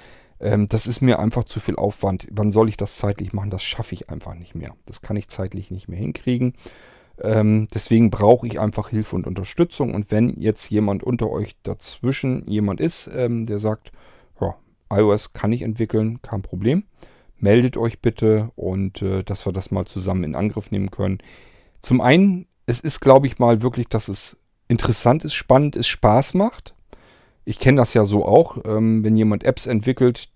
Ähm, 0.40 0.68
das 0.68 0.86
ist 0.86 1.02
mir 1.02 1.18
einfach 1.18 1.44
zu 1.44 1.60
viel 1.60 1.76
Aufwand. 1.76 2.26
Wann 2.30 2.50
soll 2.50 2.68
ich 2.68 2.78
das 2.78 2.96
zeitlich 2.96 3.34
machen? 3.34 3.50
Das 3.50 3.62
schaffe 3.62 3.94
ich 3.94 4.08
einfach 4.08 4.34
nicht 4.34 4.54
mehr. 4.54 4.74
Das 4.86 5.02
kann 5.02 5.16
ich 5.16 5.28
zeitlich 5.28 5.70
nicht 5.70 5.88
mehr 5.88 5.98
hinkriegen. 5.98 6.54
Ähm, 7.22 7.68
deswegen 7.74 8.10
brauche 8.10 8.46
ich 8.46 8.60
einfach 8.60 8.88
Hilfe 8.88 9.16
und 9.16 9.26
Unterstützung. 9.26 9.94
Und 9.94 10.10
wenn 10.10 10.40
jetzt 10.40 10.70
jemand 10.70 11.02
unter 11.02 11.30
euch 11.30 11.56
dazwischen 11.62 12.48
jemand 12.48 12.80
ist, 12.80 13.10
ähm, 13.12 13.46
der 13.46 13.58
sagt, 13.58 13.92
iOS 14.90 15.32
kann 15.32 15.52
ich 15.52 15.62
entwickeln, 15.62 16.20
kein 16.22 16.42
Problem, 16.42 16.84
meldet 17.38 17.76
euch 17.76 18.00
bitte 18.00 18.50
und 18.56 19.02
äh, 19.02 19.22
dass 19.22 19.46
wir 19.46 19.52
das 19.52 19.70
mal 19.70 19.86
zusammen 19.86 20.24
in 20.24 20.34
Angriff 20.34 20.70
nehmen 20.70 20.90
können. 20.90 21.18
Zum 21.80 22.00
einen, 22.00 22.46
es 22.66 22.80
ist, 22.80 23.00
glaube 23.00 23.26
ich, 23.26 23.38
mal 23.38 23.62
wirklich, 23.62 23.88
dass 23.88 24.08
es 24.08 24.36
interessant 24.66 25.24
ist, 25.24 25.34
spannend 25.34 25.76
ist, 25.76 25.88
Spaß 25.88 26.34
macht. 26.34 26.74
Ich 27.44 27.58
kenne 27.58 27.78
das 27.78 27.94
ja 27.94 28.04
so 28.04 28.26
auch, 28.26 28.58
ähm, 28.64 29.04
wenn 29.04 29.16
jemand 29.16 29.44
Apps 29.44 29.66
entwickelt, 29.66 30.28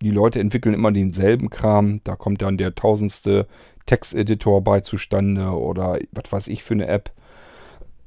die 0.00 0.10
Leute 0.10 0.40
entwickeln 0.40 0.74
immer 0.74 0.92
denselben 0.92 1.50
Kram. 1.50 2.00
Da 2.04 2.16
kommt 2.16 2.42
dann 2.42 2.56
der 2.56 2.74
tausendste 2.74 3.46
Texteditor 3.86 4.62
bei 4.62 4.80
zustande 4.80 5.50
oder 5.50 5.98
was 6.12 6.32
weiß 6.32 6.48
ich 6.48 6.62
für 6.62 6.74
eine 6.74 6.88
App. 6.88 7.10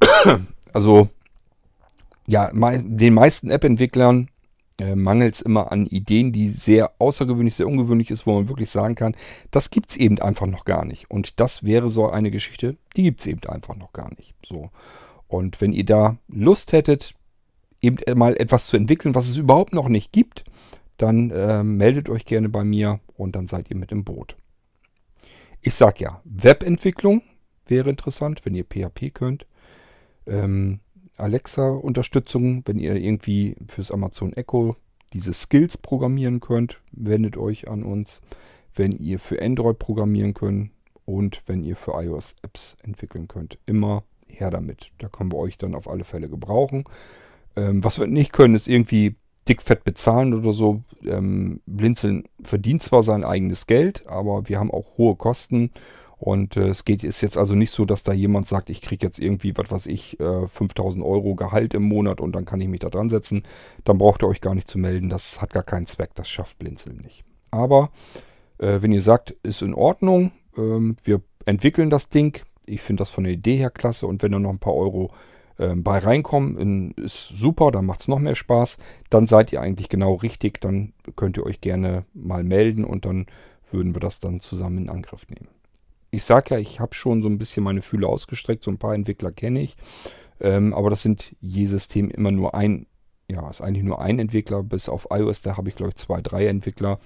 Also 0.74 1.10
ja, 2.28 2.52
den 2.54 3.14
meisten 3.14 3.50
App-Entwicklern 3.50 4.30
äh, 4.80 4.96
mangelt 4.96 5.36
es 5.36 5.42
immer 5.42 5.72
an 5.72 5.86
Ideen, 5.86 6.32
die 6.32 6.50
sehr 6.50 6.92
außergewöhnlich, 7.00 7.56
sehr 7.56 7.68
ungewöhnlich 7.68 8.12
ist, 8.12 8.28
wo 8.28 8.36
man 8.36 8.48
wirklich 8.48 8.70
sagen 8.70 8.96
kann, 8.96 9.16
das 9.50 9.72
gibt 9.72 9.92
es 9.92 9.98
eben 9.98 10.20
einfach 10.20 10.46
noch 10.46 10.66
gar 10.66 10.86
nicht. 10.86 11.10
Und 11.10 11.40
das 11.40 11.64
wäre 11.64 11.90
so 11.90 12.10
eine 12.10 12.30
Geschichte, 12.30 12.78
die 12.96 13.04
gibt 13.04 13.22
es 13.22 13.28
eben 13.28 13.42
einfach 13.48 13.76
noch 13.76 13.94
gar 13.94 14.10
nicht. 14.18 14.36
So. 14.46 14.70
Und 15.28 15.62
wenn 15.62 15.72
ihr 15.72 15.86
da 15.86 16.18
Lust 16.28 16.74
hättet, 16.74 17.16
eben 17.82 17.98
mal 18.18 18.36
etwas 18.38 18.68
zu 18.68 18.78
entwickeln, 18.78 19.16
was 19.16 19.28
es 19.28 19.38
überhaupt 19.38 19.74
noch 19.74 19.88
nicht 19.88 20.12
gibt, 20.12 20.44
dann 20.98 21.32
äh, 21.32 21.64
meldet 21.64 22.10
euch 22.10 22.26
gerne 22.26 22.50
bei 22.50 22.64
mir 22.64 23.00
und 23.16 23.36
dann 23.36 23.48
seid 23.48 23.70
ihr 23.70 23.78
mit 23.78 23.92
im 23.92 24.04
Boot. 24.04 24.36
Ich 25.68 25.76
sag 25.76 26.00
ja, 26.00 26.22
Webentwicklung 26.24 27.24
wäre 27.66 27.90
interessant, 27.90 28.46
wenn 28.46 28.56
ihr 28.56 28.64
PHP 28.64 29.14
könnt. 29.14 29.48
Ähm, 30.26 30.80
Alexa-Unterstützung, 31.18 32.64
wenn 32.66 32.80
ihr 32.80 32.96
irgendwie 32.96 33.58
fürs 33.68 33.92
Amazon 33.92 34.32
Echo 34.32 34.78
diese 35.12 35.34
Skills 35.34 35.78
programmieren 35.78 36.40
könnt, 36.40 36.80
wendet 36.94 37.36
euch 37.36 37.68
an 37.68 37.84
uns. 37.84 38.22
Wenn 38.76 38.94
ihr 38.94 39.20
für 39.20 39.42
Android 39.42 39.78
programmieren 39.78 40.34
könnt 40.34 40.72
und 41.04 41.44
wenn 41.48 41.66
ihr 41.66 41.76
für 41.76 42.02
iOS 42.02 42.36
Apps 42.44 42.78
entwickeln 42.82 43.28
könnt, 43.28 43.60
immer 43.66 44.06
her 44.30 44.52
damit. 44.52 44.94
Da 45.00 45.10
können 45.10 45.34
wir 45.34 45.38
euch 45.38 45.58
dann 45.58 45.76
auf 45.76 45.90
alle 45.90 46.06
Fälle 46.06 46.30
gebrauchen. 46.30 46.86
Ähm, 47.58 47.84
was 47.84 48.00
wir 48.00 48.08
nicht 48.08 48.32
können, 48.32 48.56
ist 48.56 48.70
irgendwie 48.70 49.18
dickfett 49.48 49.84
bezahlen 49.84 50.34
oder 50.34 50.54
so. 50.54 50.82
Ähm, 51.06 51.62
Blinzeln 51.66 52.24
verdient 52.44 52.84
zwar 52.84 53.04
sein 53.04 53.24
eigenes 53.24 53.68
Geld, 53.68 54.06
aber 54.08 54.48
wir 54.50 54.60
haben 54.60 54.72
auch 54.72 54.98
hohe 54.98 55.16
Kosten. 55.16 55.72
Und 56.20 56.58
äh, 56.58 56.70
es 56.70 56.84
geht 56.84 57.04
ist 57.04 57.22
jetzt 57.22 57.38
also 57.38 57.54
nicht 57.54 57.72
so, 57.72 57.86
dass 57.86 58.04
da 58.04 58.12
jemand 58.12 58.48
sagt, 58.48 58.70
ich 58.70 58.82
kriege 58.82 59.06
jetzt 59.06 59.20
irgendwie, 59.20 59.56
was 59.56 59.70
weiß 59.70 59.86
ich, 59.86 60.20
äh, 60.20 60.48
5000 60.48 61.06
Euro 61.06 61.36
Gehalt 61.36 61.74
im 61.76 61.84
Monat 61.84 62.22
und 62.22 62.36
dann 62.36 62.46
kann 62.46 62.60
ich 62.60 62.68
mich 62.68 62.80
da 62.80 62.90
dran 62.90 63.10
setzen. 63.10 63.44
Dann 63.84 64.00
braucht 64.00 64.24
ihr 64.24 64.28
euch 64.28 64.42
gar 64.42 64.56
nicht 64.56 64.70
zu 64.70 64.80
melden. 64.80 65.10
Das 65.10 65.42
hat 65.42 65.54
gar 65.54 65.64
keinen 65.64 65.86
Zweck. 65.86 66.12
Das 66.16 66.28
schafft 66.28 66.58
Blinzeln 66.58 66.98
nicht. 66.98 67.24
Aber 67.52 67.92
äh, 68.58 68.82
wenn 68.82 68.92
ihr 68.92 69.02
sagt, 69.02 69.32
ist 69.44 69.62
in 69.62 69.76
Ordnung, 69.76 70.32
ähm, 70.58 70.96
wir 71.04 71.22
entwickeln 71.46 71.92
das 71.92 72.10
Ding. 72.10 72.42
Ich 72.66 72.82
finde 72.82 73.02
das 73.02 73.12
von 73.12 73.24
der 73.24 73.34
Idee 73.34 73.56
her 73.56 73.70
klasse. 73.70 74.08
Und 74.08 74.24
wenn 74.24 74.34
ihr 74.34 74.40
noch 74.40 74.50
ein 74.50 74.60
paar 74.60 74.76
Euro 74.76 75.12
äh, 75.58 75.76
bei 75.76 76.00
reinkommen, 76.00 76.58
in, 76.58 76.92
ist 76.92 77.30
super, 77.30 77.72
dann 77.72 77.86
macht 77.86 78.02
es 78.02 78.08
noch 78.08 78.20
mehr 78.20 78.36
Spaß. 78.36 78.78
Dann 79.10 79.28
seid 79.28 79.52
ihr 79.52 79.62
eigentlich 79.62 79.90
genau 79.90 80.14
richtig, 80.16 80.62
dann 80.62 80.94
könnt 81.16 81.38
ihr 81.38 81.46
euch 81.46 81.62
gerne 81.62 82.06
mal 82.14 82.44
melden 82.44 82.84
und 82.84 83.06
dann 83.06 83.28
würden 83.72 83.96
wir 83.96 84.00
das 84.00 84.20
dann 84.20 84.40
zusammen 84.40 84.78
in 84.78 84.90
Angriff 84.90 85.28
nehmen. 85.30 85.50
Ich 86.12 86.24
sage 86.24 86.56
ja, 86.56 86.60
ich 86.60 86.80
habe 86.80 86.96
schon 86.96 87.22
so 87.22 87.28
ein 87.28 87.38
bisschen 87.38 87.64
meine 87.64 87.82
Fühle 87.82 88.08
ausgestreckt, 88.08 88.64
so 88.64 88.72
ein 88.72 88.78
paar 88.78 88.96
Entwickler 88.96 89.32
kenne 89.32 89.62
ich, 89.62 89.76
ähm, 90.40 90.74
aber 90.74 90.90
das 90.90 91.02
sind 91.02 91.36
je 91.42 91.66
System 91.66 92.10
immer 92.10 92.32
nur 92.32 92.56
ein, 92.56 92.88
ja, 93.30 93.50
ist 93.50 93.62
eigentlich 93.62 93.84
nur 93.84 94.02
ein 94.02 94.20
Entwickler, 94.20 94.64
bis 94.64 94.88
auf 94.88 95.08
iOS, 95.12 95.42
da 95.42 95.58
habe 95.58 95.68
ich 95.68 95.76
glaube 95.76 95.90
ich 95.90 95.96
zwei, 95.96 96.22
drei 96.22 96.48
Entwickler. 96.48 97.00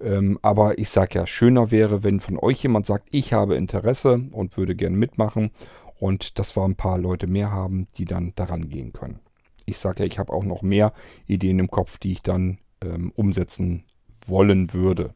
Ähm, 0.00 0.38
aber 0.42 0.78
ich 0.78 0.90
sage 0.90 1.20
ja, 1.20 1.26
schöner 1.26 1.70
wäre, 1.70 2.02
wenn 2.02 2.20
von 2.20 2.36
euch 2.38 2.62
jemand 2.62 2.84
sagt, 2.84 3.08
ich 3.12 3.32
habe 3.32 3.54
Interesse 3.54 4.28
und 4.32 4.56
würde 4.56 4.74
gerne 4.74 4.96
mitmachen 4.96 5.50
und 5.98 6.38
dass 6.38 6.56
wir 6.56 6.64
ein 6.64 6.76
paar 6.76 6.98
Leute 6.98 7.26
mehr 7.26 7.50
haben, 7.50 7.86
die 7.96 8.04
dann 8.04 8.32
daran 8.34 8.68
gehen 8.68 8.92
können. 8.92 9.20
Ich 9.66 9.78
sage 9.78 10.00
ja, 10.00 10.06
ich 10.06 10.18
habe 10.18 10.32
auch 10.32 10.44
noch 10.44 10.62
mehr 10.62 10.92
Ideen 11.26 11.58
im 11.58 11.70
Kopf, 11.70 11.98
die 11.98 12.12
ich 12.12 12.22
dann 12.22 12.58
ähm, 12.82 13.12
umsetzen 13.14 13.84
wollen 14.26 14.72
würde. 14.72 15.14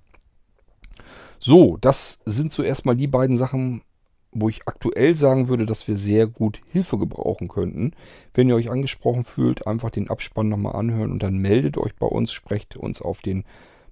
So, 1.38 1.77
das 1.77 2.21
sind 2.25 2.53
zuerst 2.53 2.87
mal 2.87 2.97
die 2.97 3.07
beiden 3.07 3.37
Sachen, 3.37 3.83
wo 4.33 4.49
ich 4.49 4.67
aktuell 4.67 5.14
sagen 5.14 5.49
würde, 5.49 5.67
dass 5.67 5.88
wir 5.88 5.97
sehr 5.97 6.27
gut 6.27 6.61
Hilfe 6.67 6.99
gebrauchen 6.99 7.49
könnten. 7.49 7.93
Wenn 8.35 8.49
ihr 8.49 8.57
euch 8.57 8.71
angesprochen 8.71 9.25
fühlt, 9.25 9.67
einfach 9.67 9.91
den 9.91 10.11
Abspann 10.11 10.49
nochmal 10.49 10.77
anhören 10.77 11.12
und 11.12 11.23
dann 11.23 11.38
meldet 11.38 11.79
euch 11.79 11.95
bei 11.97 12.07
uns, 12.07 12.33
sprecht 12.33 12.77
uns 12.77 13.01
auf 13.01 13.23
den 13.23 13.45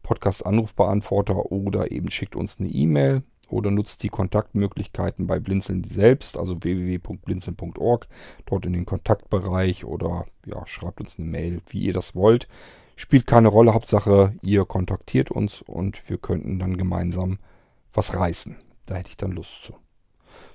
Podcast 0.03 0.47
Anrufbeantworter 0.47 1.51
oder 1.51 1.91
eben 1.91 2.11
schickt 2.11 2.37
uns 2.37 2.61
eine 2.61 2.69
E-Mail 2.69 3.23
oder 3.49 3.71
nutzt 3.71 4.03
die 4.03 4.09
Kontaktmöglichkeiten 4.09 5.27
bei 5.27 5.39
Blinzeln 5.39 5.85
selbst, 5.85 6.37
also 6.37 6.63
www.blinzeln.org, 6.63 8.09
dort 8.45 8.67
in 8.67 8.73
den 8.73 8.87
Kontaktbereich 8.87 9.85
oder 9.85 10.27
ja, 10.45 10.67
schreibt 10.67 11.01
uns 11.01 11.19
eine 11.19 11.29
Mail, 11.29 11.61
wie 11.69 11.81
ihr 11.81 11.93
das 11.93 12.15
wollt. 12.15 12.49
Spielt 12.97 13.27
keine 13.27 13.49
Rolle, 13.49 13.75
Hauptsache 13.75 14.35
ihr 14.43 14.65
kontaktiert 14.65 15.31
uns 15.31 15.63
und 15.63 16.09
wir 16.09 16.19
könnten 16.19 16.59
dann 16.59 16.77
gemeinsam 16.77 17.39
was 17.93 18.17
reißen. 18.17 18.57
Da 18.87 18.97
hätte 18.97 19.11
ich 19.11 19.17
dann 19.17 19.33
Lust 19.33 19.65
zu. 19.65 19.75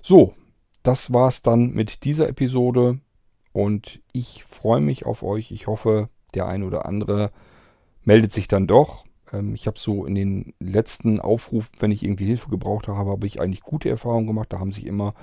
So, 0.01 0.33
das 0.83 1.13
war's 1.13 1.41
dann 1.41 1.71
mit 1.71 2.03
dieser 2.03 2.27
Episode 2.27 2.99
und 3.53 4.01
ich 4.11 4.43
freue 4.43 4.81
mich 4.81 5.05
auf 5.05 5.23
euch. 5.23 5.51
Ich 5.51 5.67
hoffe, 5.67 6.09
der 6.33 6.47
ein 6.47 6.63
oder 6.63 6.85
andere 6.85 7.31
meldet 8.03 8.33
sich 8.33 8.47
dann 8.47 8.67
doch 8.67 9.03
Ähm, 9.33 9.53
ich 9.53 9.67
habe 9.67 9.79
so 9.79 10.05
in 10.05 10.15
den 10.15 10.53
letzten 10.59 11.19
Aufrufen, 11.19 11.71
wenn 11.79 11.91
ich 11.91 12.03
irgendwie 12.03 12.25
Hilfe 12.25 12.49
gebraucht 12.49 12.87
habe, 12.87 13.09
habe 13.09 13.27
ich 13.27 13.39
eigentlich 13.39 13.61
gute 13.61 13.89
Erfahrungen 13.89 14.27
gemacht. 14.27 14.51
Da 14.53 14.59
haben 14.59 14.71
sich 14.71 14.85
immer 14.85 15.13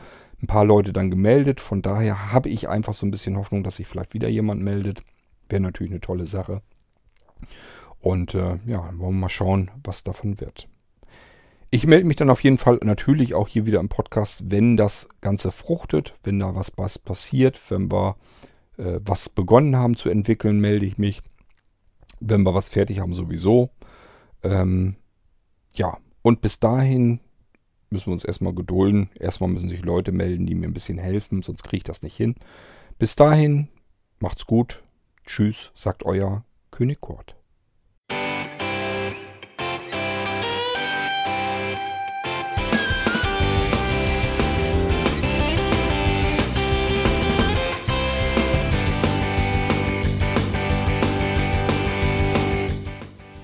ein 0.42 0.46
paar 0.46 0.64
Leute 0.64 0.92
dann 0.92 1.11
gemeldet. 1.11 1.61
Von 1.61 1.82
daher 1.82 2.32
habe 2.32 2.48
ich 2.48 2.68
einfach 2.68 2.94
so 2.94 3.06
ein 3.06 3.11
bisschen 3.11 3.36
Hoffnung, 3.36 3.62
dass 3.62 3.76
sich 3.76 3.86
vielleicht 3.86 4.14
wieder 4.14 4.28
jemand 4.28 4.62
meldet. 4.62 5.02
Wäre 5.48 5.62
natürlich 5.62 5.92
eine 5.92 6.00
tolle 6.00 6.26
Sache. 6.26 6.62
Und 8.00 8.34
äh, 8.34 8.59
ja, 8.66 8.84
wollen 8.96 9.14
wir 9.14 9.20
mal 9.20 9.28
schauen, 9.28 9.70
was 9.82 10.04
davon 10.04 10.40
wird. 10.40 10.68
Ich 11.70 11.86
melde 11.86 12.06
mich 12.06 12.16
dann 12.16 12.30
auf 12.30 12.42
jeden 12.42 12.56
Fall 12.56 12.78
natürlich 12.82 13.34
auch 13.34 13.48
hier 13.48 13.66
wieder 13.66 13.80
im 13.80 13.90
Podcast, 13.90 14.50
wenn 14.50 14.76
das 14.78 15.06
Ganze 15.20 15.52
fruchtet, 15.52 16.14
wenn 16.22 16.38
da 16.38 16.54
was, 16.54 16.72
was 16.76 16.98
passiert, 16.98 17.61
wenn 17.70 17.92
wir 17.92 18.16
äh, 18.78 19.00
was 19.04 19.28
begonnen 19.28 19.76
haben 19.76 19.96
zu 19.96 20.09
entwickeln, 20.09 20.61
melde 20.61 20.86
ich 20.86 20.96
mich. 20.96 21.22
Wenn 22.20 22.42
wir 22.42 22.54
was 22.54 22.70
fertig 22.70 23.00
haben, 23.00 23.14
sowieso. 23.14 23.70
Ähm, 24.43 24.97
ja, 25.74 25.99
und 26.22 26.41
bis 26.41 26.61
dahin 26.61 27.20
müssen 27.91 28.07
wir 28.07 28.12
uns 28.12 28.24
erstmal 28.24 28.55
gedulden. 28.55 29.11
Erstmal 29.18 29.51
müssen 29.51 29.68
sich 29.68 29.82
Leute 29.82 30.12
melden, 30.12 30.47
die 30.47 30.55
mir 30.55 30.66
ein 30.66 30.74
bisschen 30.74 30.99
helfen, 30.99 31.43
sonst 31.43 31.62
kriege 31.62 31.78
ich 31.78 31.84
das 31.84 32.03
nicht 32.03 32.16
hin. 32.16 32.34
Bis 32.99 33.16
dahin, 33.16 33.68
macht's 34.18 34.47
gut. 34.47 34.82
Tschüss, 35.24 35.72
sagt 35.74 36.05
euer 36.05 36.45
König 36.70 37.01
Kurt. 37.01 37.38